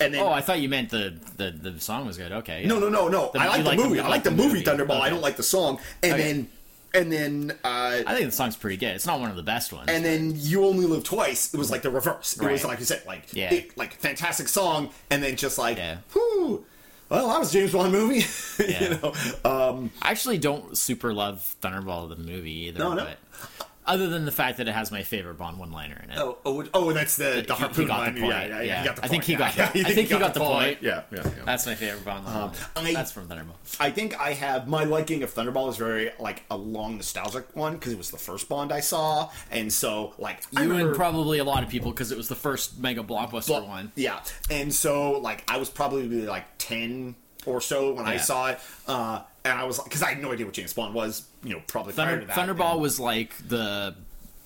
[0.00, 2.32] and then oh, I thought you meant the, the the song was good.
[2.32, 2.62] Okay.
[2.62, 2.68] yeah.
[2.68, 4.48] no no no no The- I like the like the- movie I like the movie
[4.48, 4.64] movie.
[4.64, 6.22] Thunderball I don't like the song and Okay.
[6.22, 6.48] then
[6.94, 8.94] and then uh I think the song's pretty good.
[8.94, 9.88] It's not one of the best ones.
[9.88, 11.52] and then you only live twice.
[11.52, 12.36] It was like the reverse.
[12.40, 13.52] It was like you said, like Yeah.
[13.52, 15.98] it, like fantastic song, and then just like, Yeah.
[16.12, 16.64] whew,
[17.10, 18.24] well, that was a James Bond movie.
[18.58, 18.82] Yeah.
[18.82, 22.78] you know, um, I actually don't super love Thunderball the movie either.
[22.80, 23.04] No, no.
[23.04, 26.18] But other than the fact that it has my favorite Bond one-liner in it.
[26.18, 28.20] oh, oh, oh, that's the the He- he harpoon got the line.
[28.20, 28.32] point.
[28.32, 28.84] Yeah, yeah, yeah, Yeah.
[28.84, 29.24] got the I think point.
[29.26, 30.78] he got Yeah, the- I think he got the point.
[30.82, 31.30] Yeah, yeah, yeah.
[31.44, 32.24] That's my favorite Bond.
[32.24, 32.52] one-liner.
[32.76, 33.54] I- That's from Thunderball.
[33.80, 37.74] I think I have my liking of Thunderball is very like a long nostalgic one
[37.74, 41.38] because it was the first Bond I saw, and so like You remember- and probably
[41.38, 43.92] a lot of people because it was the first mega blockbuster Well, one.
[43.96, 44.20] Yeah,
[44.50, 49.20] and so like I was probably like ten or so when I saw it, uh,
[49.50, 51.26] and I was because I had no idea what James Bond was.
[51.42, 52.36] You know, probably prior Thunder, to that.
[52.36, 53.94] Thunderball and was like the,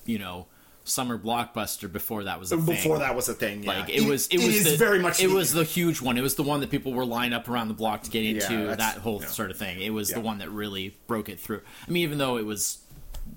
[0.05, 0.47] you know,
[0.85, 2.99] summer blockbuster before that was a before thing.
[2.99, 3.63] that was a thing.
[3.63, 3.79] Yeah.
[3.79, 5.21] Like it was, it, was is the, very much.
[5.23, 6.17] It the- was the huge one.
[6.17, 8.67] It was the one that people were lined up around the block to get into.
[8.67, 9.27] that's- that whole yeah.
[9.27, 9.79] sort of thing.
[9.81, 10.15] It was Yeah.
[10.15, 11.61] the one that really broke it through.
[11.87, 12.79] I mean, even though it was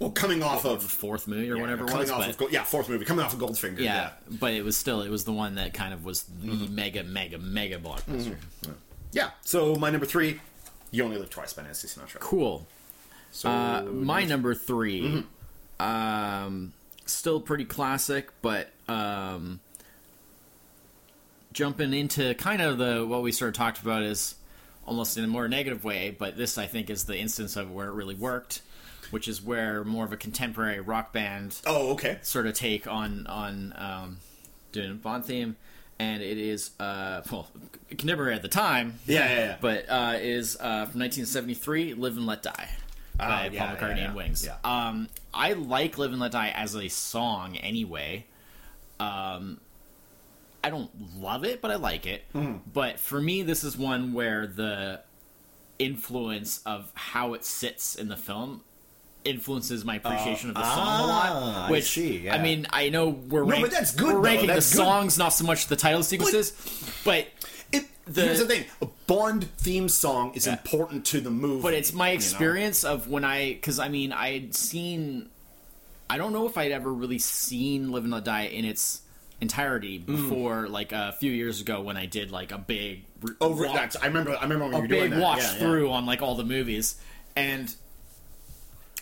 [0.01, 2.31] well coming off the of fourth movie or yeah, whatever it coming was, off but
[2.31, 3.79] of Gold, yeah fourth movie coming off of Goldfinger.
[3.79, 6.49] yeah, Yeah, but it was still it was the one that kind of was the
[6.49, 6.75] Mm-hmm.
[6.75, 8.35] mega, mega, mega blockbuster.
[9.13, 9.31] yeah.
[9.43, 10.41] So my number three,
[10.90, 12.20] "You Only Live Twice" by Nancy Sinatra.
[12.20, 12.66] Cool.
[13.33, 15.83] So Uh, my number 3 Mm-hmm.
[15.85, 16.72] um,
[17.05, 19.61] still pretty classic, but um,
[21.53, 24.35] jumping into kind of the what we sort of talked about is
[24.87, 27.88] almost in a more negative way, but this I think is the instance of where
[27.88, 28.62] it really worked,
[29.11, 32.18] which is where more of a contemporary rock band oh, okay.
[32.22, 34.18] sort of take on on um,
[34.72, 35.57] doing a Bond theme,
[35.99, 37.49] and it is uh, well
[37.91, 39.57] contemporary at the time, Yeah, yeah, yeah.
[39.61, 42.69] but uh, is uh, from 1973, "Live and Let Die"
[43.17, 44.45] by Ah, Paul McCartney yeah, and Wings.
[44.45, 44.57] yeah.
[44.65, 48.27] Um, I like "Live and Let Die" as a song anyway.
[49.01, 49.61] Um,
[50.65, 52.25] I don't love it, but I like it.
[52.35, 52.71] Mm-hmm.
[52.73, 55.01] But for me, this is one where the
[55.79, 58.63] influence of how it sits in the film
[59.27, 61.69] influences my appreciation of the song a ah, lot.
[61.69, 62.35] I Which see, yeah.
[62.35, 64.21] I mean, I know we're No, but that's good, We're though.
[64.21, 64.85] ranking That's the good.
[64.85, 66.53] songs, not so much the title sequences.
[67.05, 67.27] But
[67.73, 70.53] It, The- here's the thing: a Bond theme song is Yeah.
[70.53, 71.62] important to the movie.
[71.62, 72.17] but it's my you know?
[72.17, 75.29] experience of when I because I mean I'd seen
[76.09, 79.01] I don't know if I'd ever really seen Live and Let Die in its
[79.41, 80.07] entirety Mm.
[80.07, 83.97] before like a few years ago when I did like a big re- Oh, that's,
[83.97, 84.37] I remember.
[84.37, 85.59] I remember when a were doing big watch Yeah, yeah.
[85.59, 86.95] through on like all the movies
[87.35, 87.75] and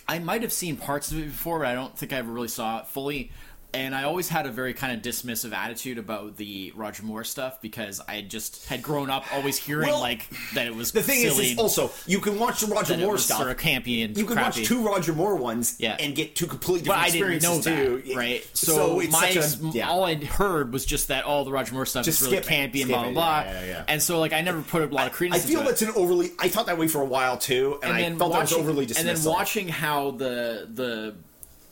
[0.07, 2.47] I might have seen parts of it before, but I don't think I ever really
[2.47, 3.31] saw it fully.
[3.75, 7.61] And I always had a very kind of dismissive attitude about the Roger Moore stuff
[7.61, 11.21] because I just had grown up always hearing Well, like that it was The thing
[11.21, 13.37] is, silly, is also you can watch the Roger Moore stuff.
[13.39, 14.59] sort of campy and you can crappy.
[14.61, 15.97] watch two Roger Moore ones Yeah.
[15.99, 18.17] and get two completely but different I didn't know experiences that, too.
[18.17, 18.47] right?
[18.53, 19.89] So, So, my a, yeah.
[19.89, 22.51] all I'd heard was just that all the Roger Moore stuff Just is really skip
[22.51, 22.73] it.
[22.73, 23.41] campy and blah blah blah.
[23.41, 23.83] Yeah, yeah.
[23.87, 25.43] And so like I never put a lot of credence.
[25.43, 25.49] I credence.
[25.51, 25.71] feel into it.
[25.79, 26.31] that's an overly.
[26.39, 29.09] I thought that way for a while too, and, I felt that was overly dismissal.
[29.09, 31.15] And then watching how the the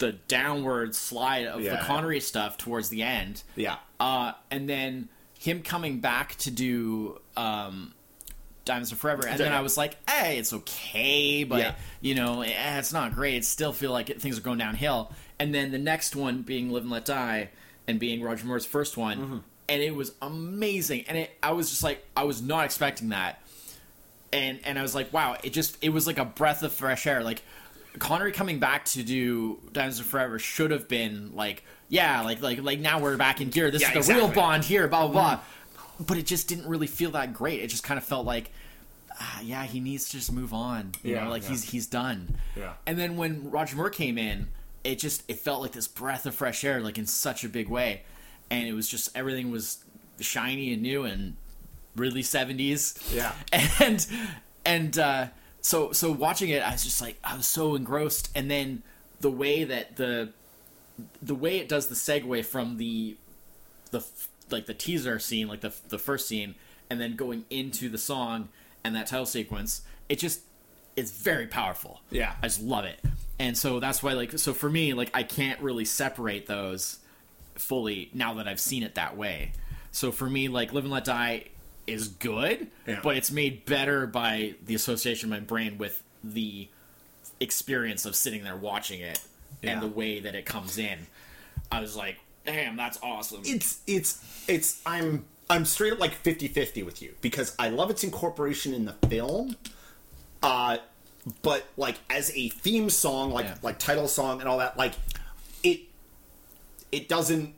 [0.05, 1.77] the downward slide of Yeah.
[1.77, 7.19] the Connery stuff towards the end, yeah, uh, and then him coming back to do
[7.37, 7.93] um,
[8.65, 11.75] Diamonds Are Forever, and then I was like, hey, it's okay, but Yeah.
[12.01, 13.35] you know, eh, it's not great.
[13.35, 15.11] It still feel like it, things are going downhill.
[15.39, 17.49] And then the next one being Live and Let Die,
[17.87, 19.37] and being Roger Moore's first one, Mm-hmm.
[19.69, 21.03] and it was amazing.
[21.09, 23.39] And it, I was just like, I was not expecting that
[24.31, 27.05] and and I was like, wow, it just it was like a breath of fresh
[27.05, 27.21] air.
[27.23, 27.43] Like
[27.99, 32.61] Connery coming back to do Diamonds Are Forever should have been like, yeah, like like
[32.61, 33.69] like now we're back in gear.
[33.71, 34.27] This Yeah, is the real.
[34.29, 35.39] Bond here, blah blah blah.
[35.99, 37.59] But it just didn't really feel that great.
[37.61, 38.51] It just kind of felt like.
[39.19, 40.93] Ah, yeah, he needs to just move on.
[41.03, 41.49] You Yeah, know, like yeah.
[41.49, 42.35] he's he's done.
[42.55, 42.73] Yeah.
[42.87, 44.47] And then when Roger Moore came in,
[44.83, 47.69] it just it felt like this breath of fresh air, like in such a big
[47.69, 48.01] way.
[48.49, 49.83] And it was just everything was
[50.19, 51.35] shiny and new and
[51.95, 52.95] really seventies.
[53.13, 53.33] Yeah.
[53.79, 54.07] And
[54.65, 55.27] and uh,
[55.63, 58.29] so so watching it, I was just like I was so engrossed.
[58.35, 58.83] And then
[59.21, 60.29] the way that the
[61.21, 63.17] the way it does the segue from the
[63.91, 64.05] the
[64.51, 66.55] like the teaser scene, like the the first scene,
[66.89, 68.49] and then going into the song
[68.83, 70.41] and that title sequence, it just
[70.95, 72.01] it's very powerful.
[72.11, 72.35] Yeah.
[72.41, 72.99] I just love it.
[73.39, 76.99] And so that's why like so for me, like I can't really separate those
[77.55, 79.53] fully now that I've seen it that way.
[79.91, 81.45] So for me, like Live and Let Die
[81.87, 82.99] is good, Yeah.
[83.03, 86.67] but it's made better by the association of my brain with the
[87.39, 89.19] experience of sitting there watching it
[89.61, 89.71] Yeah.
[89.73, 91.07] and the way that it comes in.
[91.71, 93.41] I was like, damn, that's awesome.
[93.45, 98.03] it's it's it's I'm I'm straight up like 50-50 with you because I love its
[98.03, 99.57] incorporation in the film.
[100.41, 100.77] Uh
[101.41, 103.55] but like as a theme song, like Yeah.
[103.61, 104.93] like title song and all that, like
[105.63, 105.81] it
[106.91, 107.53] it doesn't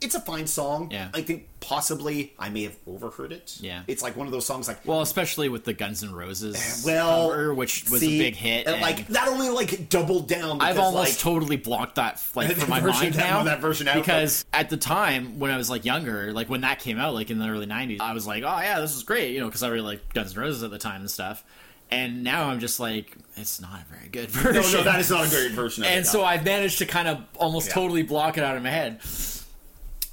[0.00, 0.90] it's a fine song.
[0.90, 1.08] Yeah.
[1.12, 3.58] I think possibly I may have overheard it.
[3.60, 3.82] Yeah.
[3.88, 6.90] It's like one of those songs like well, especially with the Guns N' Roses eh,
[6.90, 8.66] well, cover, which was see, a big hit.
[8.66, 10.60] and, and like that only like doubled down.
[10.60, 13.42] I've almost like, totally blocked that like from my mind now.
[13.44, 16.78] that version out, because at the time when I was like younger, like when that
[16.78, 19.32] came out, like in the early '90s, I was like, oh yeah, this is great,
[19.32, 21.44] you know, because I really liked Guns N' Roses at the time and stuff.
[21.90, 24.62] And now I'm just like, it's not a very good version.
[24.72, 25.94] no, no, that is not a great version of it.
[25.94, 26.10] and no.
[26.12, 27.74] so I've managed to kind of almost Yeah.
[27.74, 29.00] totally block it out of my head.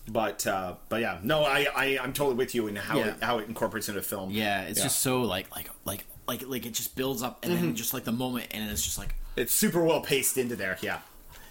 [0.07, 3.05] But uh, but yeah, no, I, I I'm totally with you in how Yeah.
[3.07, 4.29] it, how it incorporates into film.
[4.31, 4.85] Yeah, it's Yeah.
[4.85, 7.61] just so like like like like like it just builds up and Mm-hmm.
[7.65, 10.77] then just like the moment and it's just like it's super well paced into there.
[10.81, 10.99] Yeah.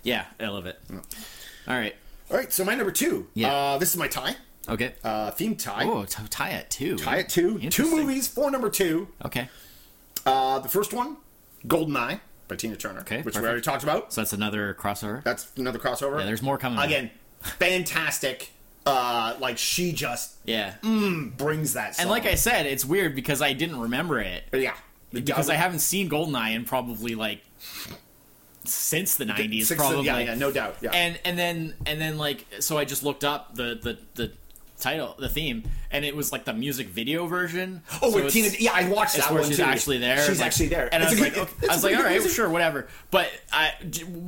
[0.04, 0.78] yeah, I love it.
[0.90, 1.94] All right,
[2.30, 3.26] All right, so my number two.
[3.34, 3.52] Yeah.
[3.52, 4.36] Uh, this is my tie.
[4.68, 4.94] okay.
[5.02, 5.84] Uh, theme tie.
[5.84, 6.96] oh, t- tie it two.
[6.96, 7.58] tie it two.
[7.70, 9.08] Two movies for number two.
[9.24, 9.48] Okay,
[10.24, 11.16] Uh, the first one,
[11.66, 14.12] Goldeneye by Tina Turner, Okay, which we already talked about.
[14.12, 15.22] so that's another crossover.
[15.24, 16.20] That's another crossover.
[16.20, 16.78] Yeah, there's more coming.
[16.78, 17.10] Again,
[17.58, 18.50] fantastic.
[18.86, 21.94] Uh, like she just Yeah, brings that.
[21.96, 22.02] Song.
[22.02, 24.74] and like I said, it's weird because I didn't remember it yeah,
[25.12, 27.40] because I haven't seen Goldeneye in probably like
[28.64, 30.04] since the '90s, probably.
[30.06, 30.76] Yeah, yeah, no doubt.
[30.82, 30.90] Yeah.
[30.92, 34.32] and and then and then like so I just looked up the the the
[34.78, 37.82] title, the theme, and it was like the music video version.
[38.02, 39.62] Oh, So with Tina, yeah, I watched that one she's too.
[39.62, 40.18] actually there.
[40.26, 41.96] She's like- actually there, and I It's was a like, good- okay, I was like,
[41.96, 42.32] all right, music.
[42.32, 42.86] sure, whatever.
[43.10, 43.72] But I,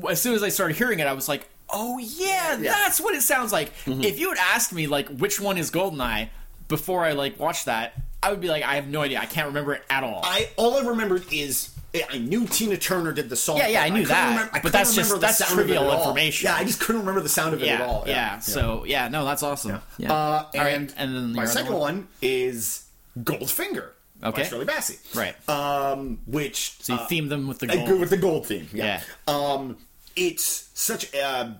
[0.08, 3.22] as soon as I started hearing it, I was like, oh yeah, that's what it
[3.22, 3.74] sounds like.
[3.84, 4.02] Mm-hmm.
[4.02, 6.28] If you had asked me like which one is Goldeneye
[6.68, 9.20] before I like watched that, I would be like, I have no idea.
[9.20, 10.20] I can't remember it at all.
[10.24, 11.70] I all I remembered is
[12.12, 13.56] I knew Tina Turner did the song.
[13.56, 16.46] Yeah, yeah, I knew couldn't that, remember- I but that's just- that's trivial information.
[16.46, 18.04] Yeah, I just couldn't remember the sound of it yeah, at all.
[18.06, 19.80] yeah, So yeah, no, that's awesome.
[19.96, 20.12] Yeah.
[20.12, 22.08] Uh, All right, and, and then my second one?
[22.20, 22.84] is
[23.18, 23.90] Goldfinger.
[24.22, 24.42] Okay.
[24.42, 24.98] by Shirley Bassey.
[25.14, 25.34] Right.
[25.48, 27.86] Um, which So you uh, themed them with the gold.
[27.88, 28.68] go with the gold theme.
[28.72, 29.00] Yeah.
[29.28, 29.76] Um,
[30.16, 31.56] it's such a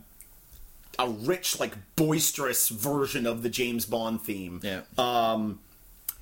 [0.98, 4.60] a rich, like boisterous version of the James Bond theme.
[4.62, 4.80] Yeah.
[4.96, 5.60] Um,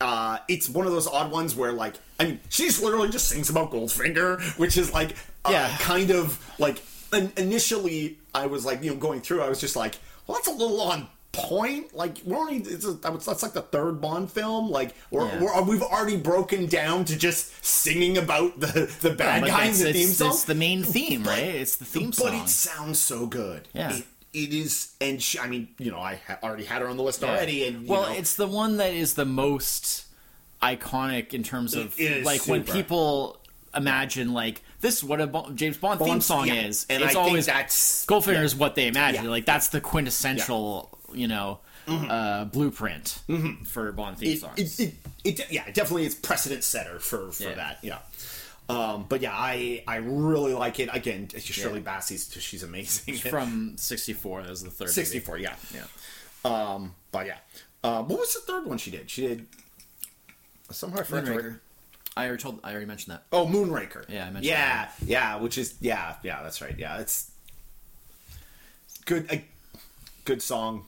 [0.00, 3.28] uh, it's one of those odd ones where, like, I mean, she just literally just
[3.28, 5.76] sings about Goldfinger, which is like, uh, Yeah.
[5.78, 6.82] kind of like.
[7.12, 9.94] In- initially, I was like, you know, going through, I was just like,
[10.26, 11.94] well, that's a little on point.
[11.94, 14.70] Like, we're only it's a, that's like the third Bond film.
[14.70, 15.42] Like, we're, Yeah.
[15.42, 19.72] we're we've already broken down to just singing about the the bad But guy in
[19.72, 20.28] the theme song.
[20.30, 21.42] it's the main theme, right?
[21.42, 22.30] It's the theme But song.
[22.30, 23.68] But it sounds so good.
[23.72, 23.94] Yeah.
[23.96, 26.96] It, it is, and she, I mean, you know, I ha- already had her on
[26.96, 30.06] the list already, and well, know, it's the one that is the most
[30.62, 33.38] iconic in terms of like when people
[33.76, 36.54] imagine like this is what a Bo- James Bond theme song yeah.
[36.66, 36.86] is.
[36.88, 39.24] and it's I always think that's Goldfinger is what they imagine.
[39.24, 39.30] Yeah.
[39.30, 43.20] Like that's the quintessential, you know, uh, blueprint
[43.66, 44.58] for Bond theme Mm-hmm.
[44.60, 44.80] it, songs.
[44.80, 47.54] it, it, it, yeah, definitely it's precedent setter for for Yeah.
[47.54, 47.78] that.
[47.82, 47.98] Yeah.
[48.68, 50.88] Um, but yeah, I I really like it.
[50.92, 53.14] Again, Shirley Bassey's she's amazing.
[53.16, 54.88] From '64, that was the third.
[54.90, 55.84] 64, yeah, yeah.
[56.46, 57.36] Um, but yeah,
[57.82, 59.10] uh, what was the third one she did?
[59.10, 59.46] She did
[60.70, 61.26] somehow I forgot.
[61.26, 61.60] to Moonraker.
[62.16, 62.60] I already told.
[62.64, 63.24] I already mentioned that.
[63.32, 64.08] Oh, Moonraker.
[64.08, 66.42] Yeah, I mentioned Yeah, yeah, which is yeah, yeah.
[66.42, 66.74] That's right.
[66.78, 67.30] Yeah, it's
[69.04, 69.30] good.
[69.30, 69.44] A
[70.24, 70.86] good song.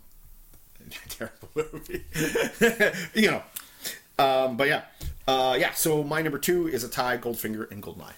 [1.08, 2.04] Terrible movie.
[3.14, 3.42] you know.
[4.18, 4.82] Um, but yeah,
[5.28, 5.72] uh, yeah.
[5.72, 8.12] So my number two is a tie: Goldfinger and Goldeneye.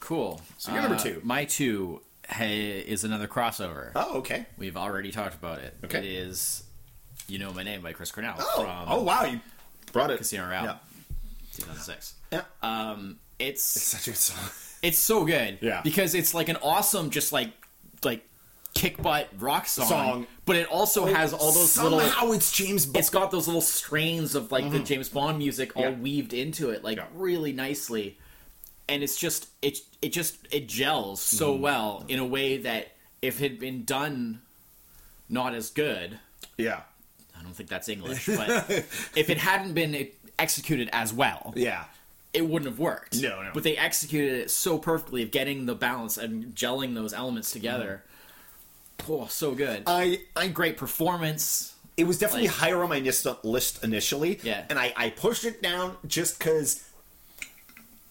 [0.00, 0.40] Cool.
[0.58, 1.20] So you're number two.
[1.24, 3.90] My two ha- is another crossover.
[3.96, 4.46] Oh, okay.
[4.58, 5.74] We've already talked about it.
[5.84, 5.98] Okay.
[5.98, 6.62] It is
[7.26, 9.40] "You Know My Name" by Chris Cornell Oh, from oh wow, you
[9.92, 10.18] brought it.
[10.18, 10.76] Casino Royale, Yeah.
[11.56, 12.14] 2006.
[12.32, 12.42] Yeah.
[12.62, 14.50] Um, it's Such a good song.
[14.82, 15.58] it's so good.
[15.60, 15.80] Yeah.
[15.82, 17.50] Because it's like an awesome, just like
[18.04, 18.24] like
[18.74, 20.26] kick butt rock song, Song.
[20.46, 22.32] but it also has all those Somehow little.
[22.32, 22.96] it's James Bond.
[22.98, 25.92] It's got those little strains of like the James Bond music all Mm-hmm.
[25.98, 26.02] Yeah.
[26.02, 27.06] weaved into it, like Yeah.
[27.14, 28.18] really nicely,
[28.88, 31.62] and it's just it it just it gels so Mm-hmm.
[31.62, 34.40] well in a way that if it had been done
[35.28, 36.18] not as good,
[36.58, 36.80] yeah,
[37.38, 38.68] I don't think that's English, but
[39.16, 40.08] if it hadn't been
[40.38, 41.84] executed as well, yeah.
[42.34, 43.20] it wouldn't have worked.
[43.22, 43.50] No, no.
[43.54, 48.02] But they executed it so perfectly of getting the balance and gelling those elements together.
[49.08, 49.82] Oh, so good.
[49.86, 51.74] I I Great performance.
[51.96, 54.40] it was definitely Like- higher on my list, list initially.
[54.42, 54.64] Yeah.
[54.70, 56.82] and I, I pushed it down just because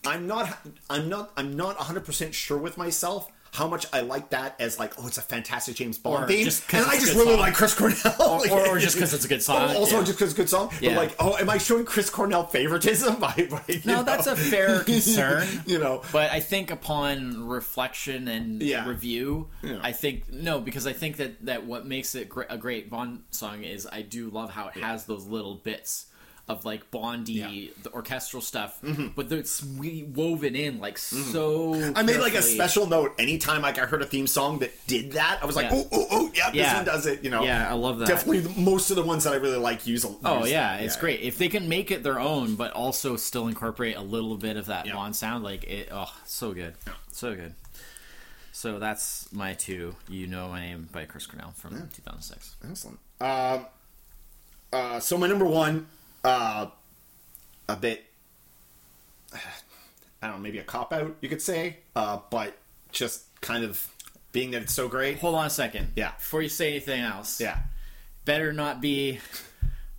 [0.06, 0.58] I'm not
[0.90, 4.80] I'm not I'm not 100 percent sure with myself how much I like that as
[4.80, 7.32] like oh it's a fantastic James Bond Or theme, just 'cause and I just really
[7.34, 7.40] song.
[7.40, 9.76] like Chris Cornell, Or, or, or just because it's a good song.
[9.76, 10.04] Also Yeah.
[10.06, 10.72] just because it's a good song.
[10.82, 13.16] But like, oh, am I showing Chris Cornell favoritism?
[13.20, 14.04] By, by you No, know?
[14.04, 15.48] that's a fair concern.
[15.68, 18.88] you know, But I think upon reflection and Yeah.
[18.88, 19.80] review, Yeah.
[19.82, 23.22] I think no, because I think that that what makes it gr- a great Bond
[23.32, 26.08] song is I do love how it has those little bits
[26.50, 27.48] of like Bondy, Yeah.
[27.48, 27.82] Mm-hmm.
[27.84, 28.78] the orchestral stuff,
[29.16, 31.74] but it's we- woven in like so.
[31.96, 35.14] I made like a special note anytime like I heard a theme song that did
[35.14, 35.40] that.
[35.42, 35.84] I was like, Yeah.
[35.84, 37.24] oh, oh, oh, yeah, this one does it.
[37.24, 38.10] You know, Yeah, I love that.
[38.10, 40.04] Definitely, most of the ones that I really like use.
[40.04, 43.16] a- Oh use- yeah, it's great if they can make it their own, but also
[43.16, 44.96] still incorporate a little bit of that Yeah.
[44.96, 45.46] Bond sound.
[45.46, 46.76] Like it, oh, so good,
[47.14, 47.54] so good.
[48.52, 49.96] So that's my two.
[50.10, 52.56] You know my name by Chris Cornell from 2006.
[52.70, 53.00] Excellent.
[53.22, 53.66] Um,
[54.72, 55.88] uh, so my number one,
[56.24, 56.68] uh,
[57.70, 58.06] a bit,
[59.34, 62.58] I don't know, maybe a cop out, you could say, uh, but
[62.92, 63.88] just kind of
[64.32, 65.20] being that it's so great.
[65.20, 65.92] Hold on a second.
[65.96, 66.12] Yeah.
[66.18, 67.58] Before you say anything else, Yeah.
[68.26, 69.20] better not be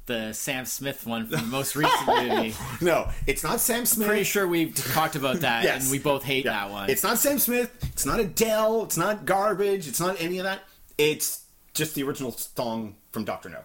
[0.07, 2.55] the Sam Smith one from the most recent movie.
[2.81, 4.07] No, it's not Sam Smith.
[4.09, 5.83] Pretty sure we've talked about that, Yes.
[5.85, 6.53] and we both hate Yeah.
[6.53, 6.91] that one.
[6.91, 7.71] It's not Sam Smith.
[7.93, 8.85] It's not Adele.
[8.85, 9.89] It's not Garbage.
[9.89, 10.61] It's not any of that.
[10.99, 11.45] It's
[11.75, 13.61] just the original song from Doctor No.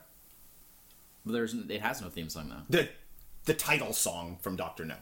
[1.26, 2.78] There's it has no theme song though.
[2.78, 2.90] The
[3.46, 4.96] the title song from Doctor No.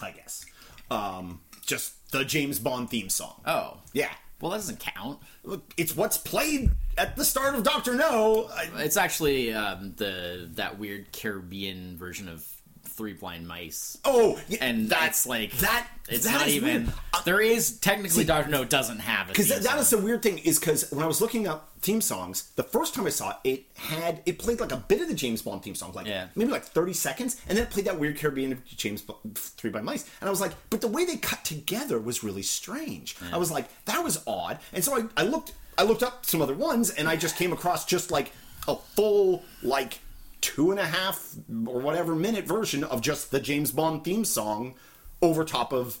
[0.00, 0.44] I guess.
[0.90, 3.40] Um, just the James Bond theme song.
[3.46, 4.10] Oh, Yeah.
[4.40, 5.20] well that doesn't count.
[5.44, 8.50] Look, it's what's played at the start of Doctor No.
[8.52, 12.46] I, It's actually um, the that weird Caribbean version of
[12.92, 13.98] Three Blind Mice.
[14.04, 15.86] Oh, yeah, and that's like that.
[16.08, 16.84] It's that not even.
[16.84, 16.94] weird.
[17.14, 19.98] Uh, there is technically see- Doctor No doesn't have a Because that, that is the
[19.98, 23.10] weird thing is because when I was looking up theme songs, the first time I
[23.10, 25.92] saw it, it had it played like a bit of the James Bond theme song,
[25.94, 26.26] like Yeah.
[26.34, 29.86] maybe like thirty seconds, and then it played that weird Caribbean James Bond, Three Blind
[29.86, 33.16] Mice, and I was like, but the way they cut together was really strange.
[33.32, 36.42] I was like, that was odd, and so I, I looked I looked up some
[36.42, 38.32] other ones, and I just came across just like
[38.68, 40.00] a full like
[40.42, 41.34] two and a half
[41.66, 44.74] or whatever minute version of just the James Bond theme song
[45.22, 45.98] over top of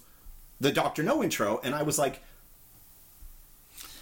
[0.60, 2.22] the Doctor No intro, and I was like.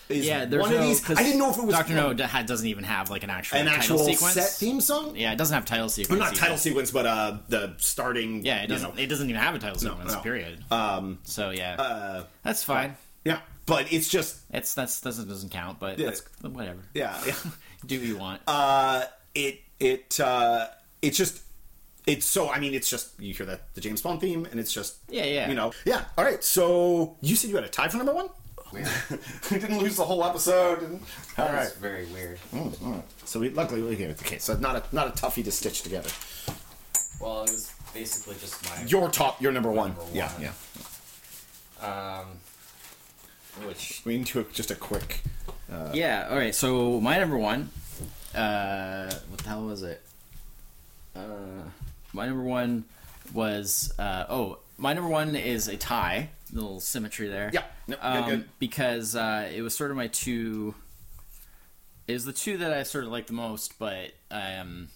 [0.08, 1.08] Is yeah, there's one no, of these.
[1.08, 3.58] I didn't know if it was Doctor No d- doesn't even have like an actual
[3.58, 4.34] an title actual sequence.
[4.34, 5.14] set theme song.
[5.14, 6.10] Yeah, it doesn't have title sequence.
[6.10, 6.40] Well, not either.
[6.40, 8.44] title sequence, but uh, the starting.
[8.44, 8.96] Yeah, it doesn't.
[8.96, 9.00] know.
[9.00, 10.12] It doesn't even have a title sequence.
[10.12, 10.18] no.
[10.20, 10.64] Period.
[10.72, 12.96] Um, So yeah, uh, that's fine.
[13.24, 16.06] yeah, but it's just It's that's doesn't doesn't count, but Yeah.
[16.06, 16.80] that's whatever.
[16.92, 17.34] yeah, yeah.
[17.86, 18.42] Do what you want.
[18.48, 19.04] Uh,
[19.36, 20.66] it it uh,
[21.02, 21.42] it's just
[22.06, 22.48] it's so.
[22.50, 25.24] I mean, it's just you hear that the James Bond theme, and it's just Yeah,
[25.24, 25.48] yeah.
[25.48, 26.04] You know, yeah.
[26.16, 28.28] All right, so you said you had a tie for number one.
[28.72, 28.88] Weird.
[29.50, 30.82] we didn't lose the whole episode.
[30.82, 31.00] And,
[31.36, 31.60] all That right.
[31.64, 32.38] was very weird.
[33.24, 34.44] So we luckily we gave it the case.
[34.44, 36.10] So not a not a toughie to stitch together.
[37.20, 39.88] Well, it was basically just my Your top, your number one.
[39.96, 40.42] Number Yeah, one.
[41.82, 42.20] yeah.
[42.20, 42.26] um,
[43.66, 45.20] which We need to just a quick.
[45.70, 45.90] Uh...
[45.92, 46.28] yeah.
[46.30, 46.54] All right.
[46.54, 47.70] So my number one.
[48.34, 50.02] Uh, what the hell was it?
[51.14, 51.64] Uh,
[52.12, 52.84] my number one
[53.32, 56.30] was uh, oh, my number one is a tie.
[56.52, 57.50] Little symmetry there.
[57.52, 57.62] Yeah.
[57.86, 58.48] Good, um, good.
[58.58, 60.74] Because uh, it was sort of my two.
[62.08, 64.88] It was the two that I sort of liked the most, but um,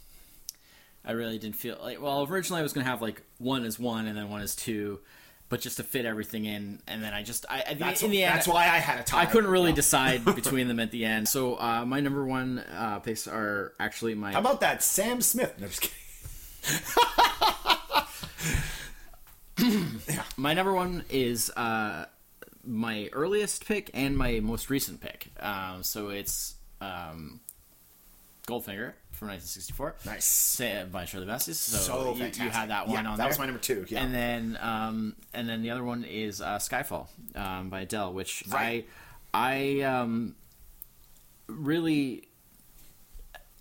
[1.05, 2.01] I really didn't feel like.
[2.01, 5.01] Well, originally I was gonna have like one is one and then one is two,
[5.55, 8.25] but just to fit everything in, and then I just I, I That's, in the
[8.25, 9.21] end that's why I had a tie.
[9.21, 9.77] I couldn't really Yeah.
[9.77, 11.29] decide between them at the end.
[11.29, 15.55] So uh, my number one uh, picks are actually my How about that, Sam Smith?
[15.61, 15.93] No, just
[19.57, 20.25] kidding.
[20.37, 22.07] my number one is uh,
[22.65, 25.29] my earliest pick and my most recent pick.
[25.39, 27.39] Um, so it's um,
[28.49, 29.95] Goldfinger from 1964.
[30.07, 30.25] Nice.
[30.25, 31.55] Say, by Shirley Bassey.
[31.55, 33.27] So, So you, you had that one Yeah, on that there.
[33.29, 34.03] was my number two, yeah.
[34.03, 37.07] And then um, and then the other one is uh, Skyfall
[37.37, 38.87] um, by Adele, which Right.
[39.33, 40.35] I I um,
[41.47, 42.29] really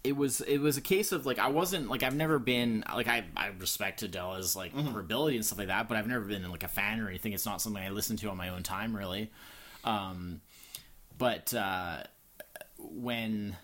[0.04, 3.08] it was it was a case of like I wasn't like I've never been like
[3.08, 4.92] I I respect Adele as like Mm-hmm.
[4.94, 7.32] her ability and stuff like that, but I've never been like a fan or anything.
[7.34, 9.32] It's not something I listen to on my own time really.
[9.86, 10.42] Um,
[11.18, 12.04] but uh,
[12.78, 13.56] when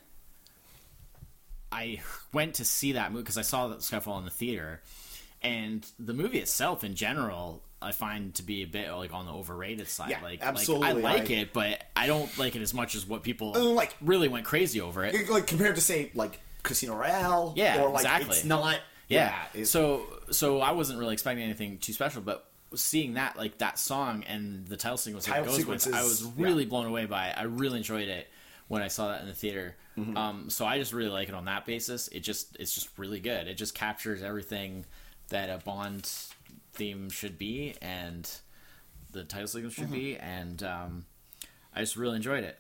[1.72, 2.02] I
[2.34, 4.82] went to see that movie because I saw that Skyfall in the theater,
[5.42, 7.64] and the movie itself in general.
[7.82, 10.10] I find to be a bit like on the overrated side.
[10.10, 10.88] Yeah, like, absolutely.
[10.96, 13.54] Like, I like I- it, but I don't like it as much as what people
[13.54, 15.30] like- really went crazy over it.
[15.30, 17.54] like compared to say like Casino Royale.
[17.56, 18.36] Yeah, or like exactly.
[18.36, 18.80] it's not.
[19.08, 19.34] Yeah.
[19.54, 22.46] it's- so so I wasn't really expecting anything too special, but
[22.76, 26.24] seeing that like that song and the title sequence it Title goes with, I was
[26.38, 26.70] really yeah.
[26.70, 27.36] blown away by it.
[27.38, 28.28] I really enjoyed it
[28.70, 29.76] when I saw that in the theater.
[29.98, 30.16] Mm-hmm.
[30.16, 32.08] Um, so I just really like it on that basis.
[32.08, 33.48] It just it's just really good.
[33.50, 34.86] It just captures everything
[35.28, 36.10] that a Bond
[36.74, 38.30] theme should be and
[39.12, 40.24] the title sequence should be, Mm-hmm.
[40.24, 41.06] and um,
[41.76, 42.58] I just really enjoyed it.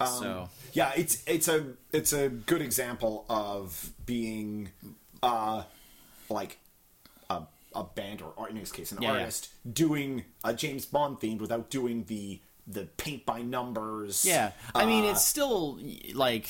[0.00, 4.70] Um, so yeah, it's it's a it's a good example of being
[5.22, 5.62] uh
[6.28, 6.58] like
[7.30, 7.42] a
[7.74, 9.18] a band or, or in this case an Yeah, yeah.
[9.20, 14.24] artist doing a James Bond themed without doing the the paint by numbers.
[14.24, 15.78] Yeah, I mean, Uh, it's still
[16.14, 16.48] like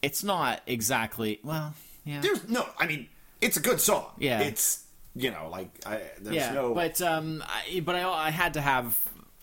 [0.00, 1.74] it's not exactly well.
[2.04, 2.66] Yeah, there's no.
[2.78, 3.08] I mean,
[3.40, 4.06] it's a good song.
[4.18, 4.40] Yeah.
[4.40, 4.84] it's
[5.14, 6.74] you know like I, there's yeah, no.
[6.74, 8.96] but um, I, but I, I had to have.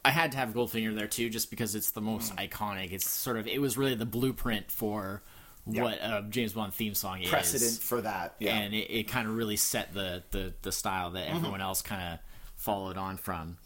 [0.04, 2.50] I had to have Goldfinger there too, just because it's the most Mm.
[2.50, 2.94] iconic.
[2.94, 5.22] It's sort of it was really the blueprint for
[5.68, 5.84] Yeah.
[5.84, 7.30] what a James Bond theme song is.
[7.30, 8.36] precedent for that.
[8.40, 11.16] Yeah, and it, it kind of really set the, the, the style Mm-hmm.
[11.16, 12.20] that everyone else kind of
[12.56, 13.58] followed on from.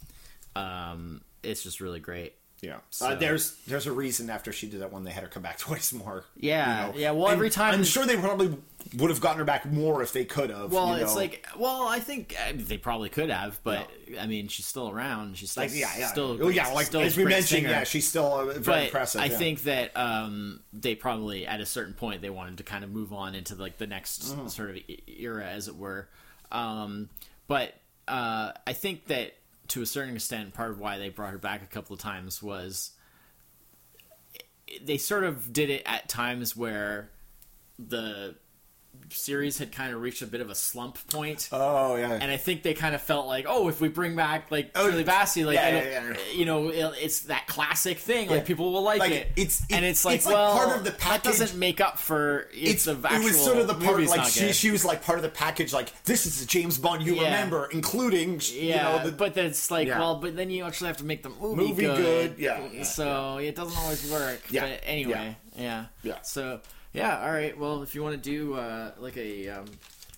[0.56, 2.33] Um, it's just really great.
[2.61, 5.27] Yeah, So- uh, there's there's a reason after she did that one they had her
[5.29, 6.23] come back twice more.
[6.37, 6.97] Yeah, you know?
[6.99, 8.57] yeah, well, And every time- I'm sure they probably
[8.97, 10.71] would have gotten her back more if they could have.
[10.71, 11.19] Well, you it's know?
[11.19, 14.89] like, well, I think I mean, they probably could have, but I mean, she's still
[14.89, 15.35] around.
[15.37, 17.69] She's still, like yeah, yeah, still, oh, yeah, like still as we mentioned, singer.
[17.69, 19.19] yeah, she's still uh, very but impressive.
[19.19, 19.37] I yeah.
[19.37, 23.11] think that um, they probably at a certain point they wanted to kind of move
[23.11, 24.47] on into like the next Mm-hmm.
[24.47, 24.77] sort of
[25.07, 26.07] era, as it were.
[26.49, 27.09] Um,
[27.47, 27.73] but
[28.07, 29.33] uh, I think that
[29.70, 32.41] to a certain extent, part of why they brought her back a couple of times
[32.43, 32.91] was
[34.82, 37.09] they sort of did it at times where
[37.78, 38.36] the
[39.10, 41.49] series had kind of reached a bit of a slump point.
[41.51, 42.14] Oh yeah.
[42.14, 44.89] and I think they kind of felt like, oh, if we bring back like Oh,
[44.89, 46.16] Shirley Bassey, like yeah, yeah, yeah.
[46.34, 48.30] you know, it, it's that classic thing.
[48.30, 49.28] Like people will like, Like, it.
[49.36, 51.39] it's- and it's like, it's like well, part of the that package.
[51.39, 54.56] doesn't make up for it's, it's it was sort of the part like she, good.
[54.56, 57.68] she was like part of the package like this is the James Bond you remember
[57.72, 60.97] including yeah, you know the, but then it's like, well, but then you actually have
[60.97, 61.97] to make the movie, Movie good.
[61.97, 64.41] good, yeah, yeah, so it doesn't always work.
[64.49, 65.86] Yeah, But anyway, yeah.
[66.04, 66.22] Yeah.
[66.22, 66.62] So
[66.93, 67.57] yeah, all right.
[67.57, 69.65] Well, if you want to do uh, like a um,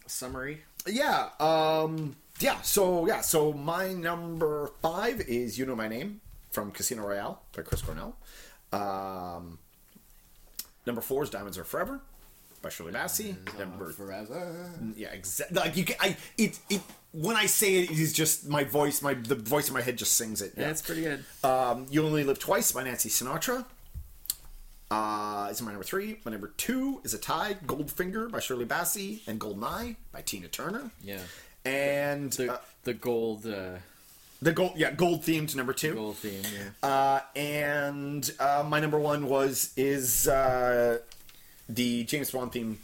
[0.07, 6.21] summary, yeah um yeah so yeah so my number five is you know my name
[6.51, 8.15] from Casino Royale by Chris Cornell
[8.71, 9.57] um
[10.85, 12.01] number four is Diamonds Are Forever
[12.61, 14.69] by Shirley Bassey number forever.
[14.95, 16.81] yeah exactly like you can I it it
[17.13, 19.97] when I say it, it is just my voice my the voice in my head
[19.97, 21.23] just sings it Yeah, it's pretty good.
[21.43, 23.65] Um, you Only Live Twice by Nancy Sinatra.
[24.91, 26.19] Uh, is my number three.
[26.25, 30.91] My number two is a tie, Goldfinger by Shirley Bassey and Goldeneye by Tina Turner.
[31.03, 31.19] Yeah.
[31.65, 33.77] And The uh, the gold uh,
[34.41, 35.95] the gold, yeah, gold themed number two.
[35.95, 36.43] gold theme.
[36.83, 36.87] Yeah.
[36.87, 40.99] Uh, and uh, my number one was is uh,
[41.67, 42.77] the James Bond theme,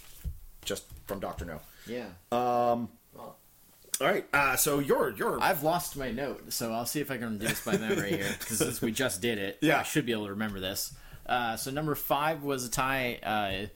[0.65, 1.59] just from Doctor No.
[1.85, 2.05] Yeah.
[2.31, 4.25] Um, all right.
[4.33, 7.47] Uh, so your your I've lost my note, so I'll see if I can do
[7.47, 9.79] this by memory here because since we just did it, Yeah.
[9.81, 10.95] I should be able to remember this.
[11.25, 13.67] Uh, so number five was a tie uh,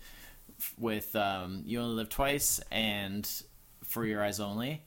[0.77, 3.29] with um, "You Only Live Twice" and
[3.83, 4.81] "For Your Eyes Only,"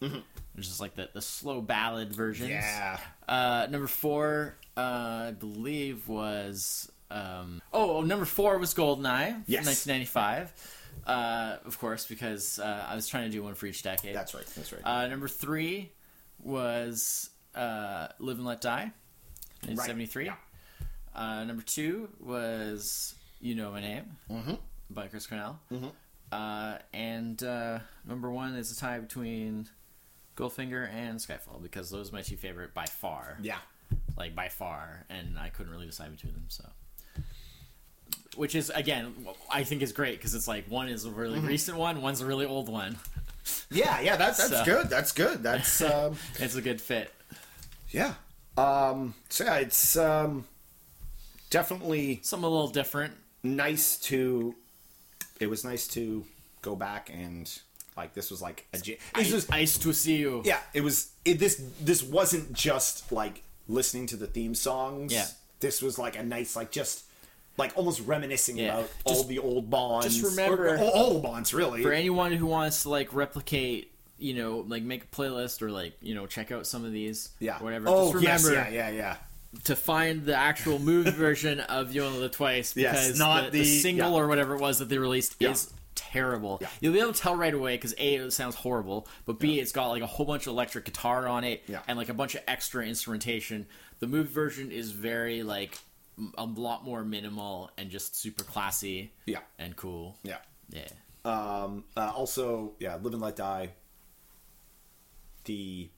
[0.54, 2.50] which is like the, the slow ballad versions.
[2.50, 2.98] yeah.
[3.28, 9.64] Uh, number four, uh, I believe, was um, oh, oh, number four was Goldeneye Yes.
[9.66, 10.74] 1995.
[11.06, 14.14] Uh, of course, because uh, I was trying to do one for each decade.
[14.16, 14.44] That's right.
[14.46, 14.82] That's right.
[14.84, 15.92] Uh, number three
[16.42, 18.90] was uh, Live and Let Die,
[19.62, 20.26] 1973.
[20.26, 20.34] Yeah.
[21.14, 24.54] Uh, number two was You Know My Name mm-hmm.
[24.90, 25.58] by Chris Cornell.
[26.30, 29.68] Uh, and uh, number one is a tie between
[30.36, 33.38] Goldfinger and Skyfall because those are my two favorite by far.
[33.42, 33.58] Yeah.
[34.16, 36.44] Like by far, and I couldn't really decide between them.
[36.48, 36.64] So,
[38.36, 39.14] which is again,
[39.50, 42.26] I think is great because it's like one is a really recent one, one's a
[42.26, 42.96] really old one.
[43.70, 44.00] Yeah.
[44.00, 44.16] Yeah.
[44.16, 44.90] That, that's So- good.
[44.90, 45.42] That's good.
[45.42, 47.10] That's um, It's a good fit.
[47.90, 48.14] Yeah.
[48.58, 50.44] Um, so yeah, it's um,
[51.50, 53.14] definitely Some a little different.
[53.42, 54.54] nice to.
[55.40, 56.24] It was nice to
[56.62, 57.50] go back and
[57.96, 58.78] like this was like a.
[58.78, 60.42] This was ice to see you.
[60.44, 60.60] yeah.
[60.74, 61.62] It was it, this.
[61.80, 65.12] This wasn't just like listening to the theme songs.
[65.12, 65.26] Yeah.
[65.60, 67.04] This was like a nice like just.
[67.56, 68.74] Like almost reminiscing Yeah.
[68.78, 70.16] about all the old bonds.
[70.16, 71.82] just remember- or, all, all the bonds, really.
[71.82, 75.94] For anyone who wants to like replicate, you know, like make a playlist or like
[76.00, 77.58] you know check out some of these, yeah.
[77.58, 77.86] whatever.
[77.88, 79.16] Oh just yes, remember yeah, yeah, yeah.
[79.64, 83.50] To find the actual movie version of You Only Live Twice Yes, because not the,
[83.50, 84.16] the the- single yeah.
[84.18, 85.50] or whatever it was that they released Yeah.
[85.50, 86.58] is terrible.
[86.60, 86.68] Yeah.
[86.80, 89.72] You'll be able to tell right away because a it sounds horrible, but b it's
[89.72, 92.42] got like a whole bunch of electric guitar on it and like a bunch of
[92.46, 93.66] extra instrumentation.
[94.00, 95.78] The movie version is very like
[96.36, 99.12] a lot more minimal and just super classy.
[99.26, 99.38] Yeah.
[99.58, 100.16] and cool.
[100.22, 100.38] Yeah.
[100.70, 100.88] Yeah.
[101.24, 103.70] Um, uh, also, yeah, Live and Let Die.
[105.44, 105.88] The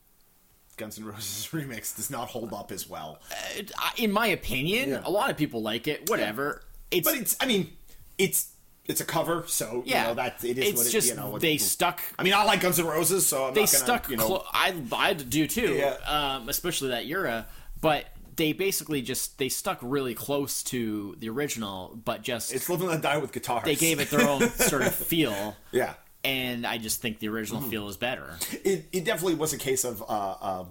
[0.80, 3.20] Guns N' Roses remix does not hold up as well,
[3.56, 5.02] It- I- in my opinion, Yeah.
[5.04, 6.08] a lot of people like it.
[6.10, 6.62] Whatever.
[6.90, 7.36] It's but it's.
[7.40, 7.70] I mean,
[8.18, 8.48] it's
[8.86, 10.02] it's a cover, so yeah.
[10.02, 11.38] you know that it is it's what it, just you know.
[11.38, 12.00] they it- stuck.
[12.18, 14.10] I mean, I like Guns N' Roses, so I'm They not gonna, stuck.
[14.10, 15.74] You know, clo- I I do too.
[15.74, 15.94] Yeah.
[16.06, 17.46] Um, especially that era,
[17.80, 18.06] but
[18.36, 22.94] they basically just they stuck really close to the original, but just it's living and
[22.94, 23.64] Let Die with guitars.
[23.64, 25.56] they gave it their own sort of feel.
[25.72, 25.94] yeah.
[26.22, 27.70] And I just think the original Mm-hmm.
[27.70, 28.36] feel is better.
[28.64, 30.66] It it definitely was a case of uh, um,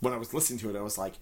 [0.00, 1.14] when I was listening to it, I was like,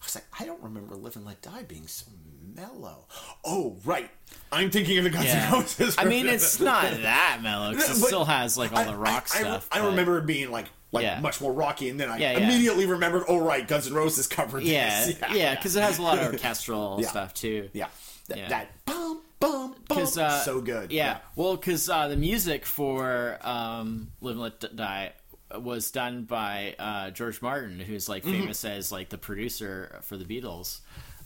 [0.00, 2.06] I was like, I don't remember Live and Let Die being so
[2.54, 3.06] mellow.
[3.44, 4.08] Oh, right.
[4.52, 5.96] I'm thinking of the Guns N' Roses.
[5.98, 7.74] I mean, it's not that mellow.
[7.74, 9.68] 'cause it still has like all the I- rock I, I, stuff.
[9.72, 11.18] I but- remember it being like like Yeah.
[11.18, 12.44] much more rocky, and then I Yeah, yeah.
[12.44, 13.24] immediately remembered.
[13.28, 15.18] Oh right, Guns N' Roses covered Yeah, this.
[15.20, 17.08] yeah, yeah, because it has a lot of orchestral Yeah.
[17.08, 17.70] stuff too.
[17.72, 17.88] yeah,
[18.28, 18.48] That, Yeah.
[18.50, 20.92] that bum bum bum, because uh, so good.
[20.92, 25.12] Yeah, well, because uh, the music for um, "Live and Let Die"
[25.60, 28.40] was done by uh, George Martin, who's like Mm-hmm.
[28.40, 30.80] famous as like the producer for the Beatles,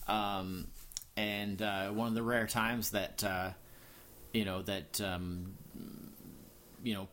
[0.08, 0.68] um,
[1.16, 3.50] and uh, one of the rare times that uh,
[4.32, 5.54] you know that um,
[6.82, 7.08] you know.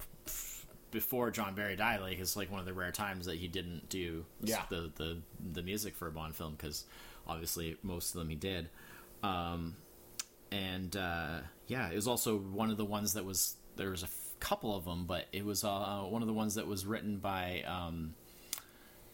[0.90, 3.90] Before John Barry died, like it's like one of the rare times that he didn't
[3.90, 4.62] do Yeah.
[4.70, 5.18] the, the
[5.54, 6.86] the music for a Bond film because
[7.28, 8.70] obviously most of them he did.
[9.22, 9.76] Um,
[10.52, 14.08] and uh, yeah, it was also one of the ones that was there was a
[14.08, 17.18] f- couple of them, but it was uh, one of the ones that was written
[17.18, 18.14] by um,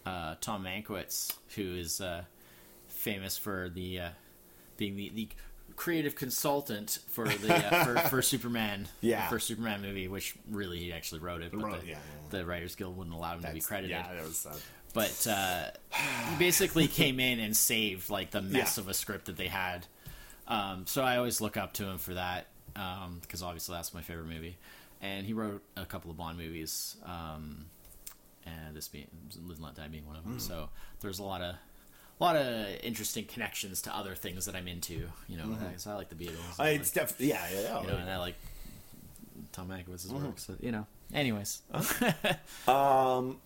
[0.06, 2.24] uh, Tom Mankiewicz, who is uh,
[2.88, 4.08] famous for the uh,
[4.76, 5.28] being the, the
[5.76, 8.86] creative consultant for the uh, for, for Superman.
[9.00, 9.24] Yeah.
[9.26, 11.98] the first Superman movie, which really he actually wrote it, but Wrote- the, yeah,
[12.30, 13.90] the Writers Guild wouldn't allow him to be credited.
[13.90, 14.46] Yeah, that was.
[14.46, 14.54] Uh,
[14.92, 15.70] But uh,
[16.30, 18.82] he basically came in and saved like the mess Yeah.
[18.84, 19.86] of a script that they had.
[20.46, 22.46] Um, so I always look up to him for that
[23.20, 24.56] because obviously that's my favorite movie.
[25.00, 27.66] And he wrote a couple of Bond movies, um,
[28.46, 29.06] and this being
[29.46, 30.38] Live and Let Die being one of them.
[30.38, 30.70] So
[31.00, 31.56] there's a lot of
[32.20, 35.08] a lot of interesting connections to other things that I'm into.
[35.28, 36.58] You know, so I like the Beatles.
[36.58, 37.60] I it's definitely yeah, yeah.
[37.60, 37.80] yeah.
[37.82, 38.36] you know, and I like
[39.52, 40.38] Tom Hanks' work.
[40.38, 41.62] So you know, anyways,
[42.68, 43.38] Um,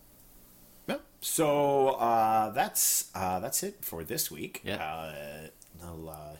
[0.87, 0.97] yeah.
[1.21, 4.61] So uh, that's uh, that's it for this week.
[4.65, 4.77] Yeah.
[4.77, 5.49] Uh,
[5.81, 6.37] little, uh,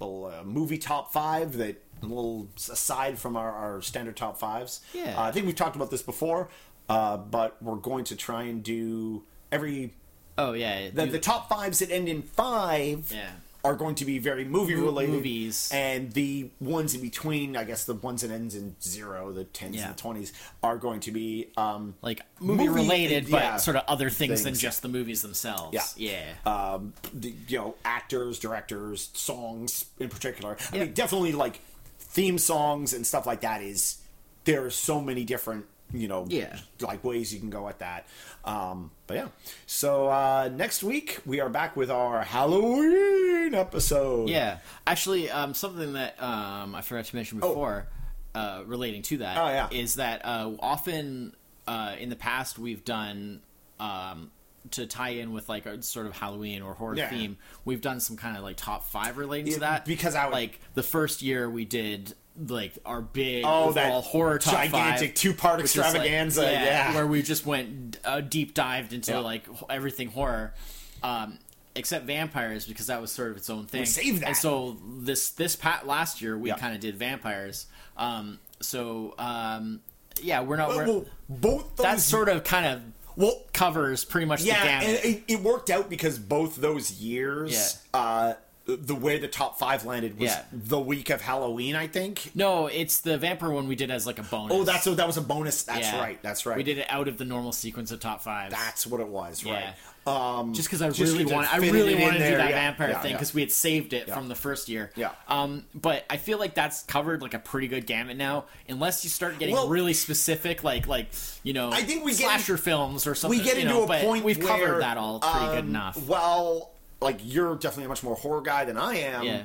[0.00, 4.80] little uh, movie top five that a little aside from our, our standard top fives.
[4.94, 5.14] Yeah.
[5.18, 6.48] Uh, I think we've talked about this before,
[6.88, 9.22] uh, but we're going to try and do
[9.52, 9.92] every
[10.38, 13.12] oh yeah, the, you- the top fives that end in five.
[13.14, 13.30] Yeah.
[13.62, 15.70] Are going to be very movie related movies.
[15.72, 19.76] and the ones in between, I guess the ones that ends in zero, the tens
[19.76, 19.86] Yeah.
[19.88, 20.32] and the twenties,
[20.62, 24.44] are going to be um, like movie, Movie- related, yeah, but sort of other things,
[24.44, 25.94] than just the movies themselves.
[25.98, 26.32] Yeah.
[26.46, 26.50] yeah.
[26.74, 30.56] um, the, you know, actors, directors, songs in particular.
[30.72, 30.84] I Yeah.
[30.84, 31.60] mean, definitely like
[31.98, 33.62] theme songs and stuff like that.
[33.62, 33.98] Is
[34.44, 36.56] there are so many different, you know, Yeah.
[36.80, 38.06] like ways you can go at that.
[38.44, 39.28] Um, but yeah,
[39.66, 44.28] so uh, next week we are back with our Halloween episode.
[44.28, 47.86] Yeah, actually, um, something that um, I forgot to mention before,
[48.34, 49.68] uh, relating to that, Oh, yeah.
[49.70, 51.34] is that uh, often
[51.66, 53.40] uh, in the past we've done
[53.78, 54.30] um,
[54.72, 57.08] to tie in with like a sort of Halloween or horror Yeah.
[57.08, 57.38] theme.
[57.64, 60.60] We've done some kind of like top five relating to that because I would- like
[60.74, 62.14] the first year we did
[62.48, 66.94] like our big Oh, that horror gigantic two-part which is, like, extravaganza, yeah.
[66.94, 69.18] where we just went uh, deep dived into Yeah.
[69.18, 70.54] like everything horror.
[71.02, 71.38] Um,
[71.76, 73.86] Except vampires, because that was sort of its own thing.
[73.86, 74.28] saved that.
[74.28, 76.56] And so this this pat last year we Yeah.
[76.56, 77.66] kind of did vampires.
[77.96, 79.80] Um, so um,
[80.20, 80.68] yeah, we're not.
[80.70, 82.82] Well, We're, well, both those that sort of kind of
[83.16, 85.04] well, covers pretty much yeah, the gamut.
[85.04, 88.34] and it, it worked out because both those years, uh,
[88.66, 90.42] the way the top five landed was Yeah.
[90.52, 92.30] the week of Halloween, I think.
[92.34, 94.56] no, it's the vampire one we did as like a bonus.
[94.56, 95.62] Oh, that's that was a bonus.
[95.64, 95.98] That's Yeah.
[96.00, 96.22] right.
[96.22, 96.56] That's right.
[96.56, 98.50] We did it out of the normal sequence of top five.
[98.50, 99.42] That's what it was.
[99.44, 99.52] Yeah.
[99.52, 99.74] Right.
[100.06, 102.56] Um, just because I really want, I really it in wanted to do that yeah,
[102.70, 103.16] vampire yeah, thing yeah.
[103.18, 104.14] because we had saved it Yeah.
[104.14, 104.90] from the first year.
[104.96, 105.10] Yeah.
[105.28, 109.10] Um, but I feel like that's covered like a pretty good gamut now, unless you
[109.10, 111.08] start getting Well- really specific, like like
[111.42, 113.38] you know, I think we get slasher films or something.
[113.38, 115.68] we get you into know, a point We've where, covered that all pretty good um,
[115.68, 116.02] enough.
[116.06, 116.70] Well,
[117.00, 119.24] like you're definitely a much more horror guy than I am.
[119.24, 119.42] yeah.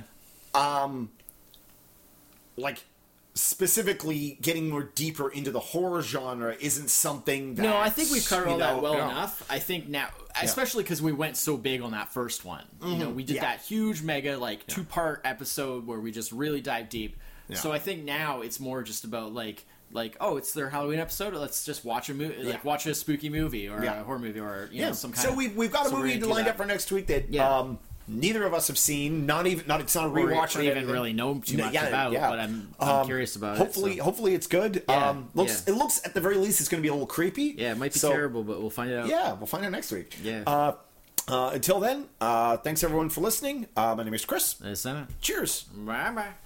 [0.53, 1.09] Um,
[2.57, 2.83] Like
[3.33, 8.25] specifically getting more deeper into the horror genre isn't something that No, I think we've
[8.27, 9.45] covered all that well know, enough.
[9.49, 10.07] I think now,
[10.41, 12.63] especially because we went so big on that first one.
[12.83, 13.43] You know, we did Mm-hmm.
[13.43, 13.51] Yeah.
[13.55, 17.17] that huge mega like two part episode where we just really dive deep.
[17.49, 17.57] Yeah.
[17.57, 19.65] So I think now it's more just about like
[19.95, 21.33] like oh, it's their Halloween episode.
[21.33, 24.01] Let's just watch a movie, like watch a spooky movie or Yeah.
[24.01, 24.87] a horror movie or you Yeah.
[24.89, 25.23] know some kind.
[25.23, 26.51] so of, we've we've got a so movie lined that.
[26.51, 27.49] up for next week that Yeah.
[27.49, 29.25] um, neither of us have seen.
[29.25, 32.13] Not even not it's not a Or- rewatch or even really know too much about,
[32.13, 34.03] but I'm- I'm curious about it, Hopefully, so.
[34.03, 34.83] hopefully it's good.
[34.87, 35.73] Yeah, um, looks yeah.
[35.73, 37.55] it looks at the very least it's going to be a little creepy.
[37.57, 39.07] Yeah, it might be So, terrible, but we'll find it out.
[39.07, 40.15] Yeah, we'll find out next week.
[40.23, 40.43] Yeah.
[40.45, 40.73] Uh,
[41.27, 43.65] uh, until then, uh, thanks everyone for listening.
[43.75, 44.61] Uh, my name is Chris.
[44.61, 44.85] Is?
[45.21, 45.63] Cheers.
[45.73, 46.44] Bye bye.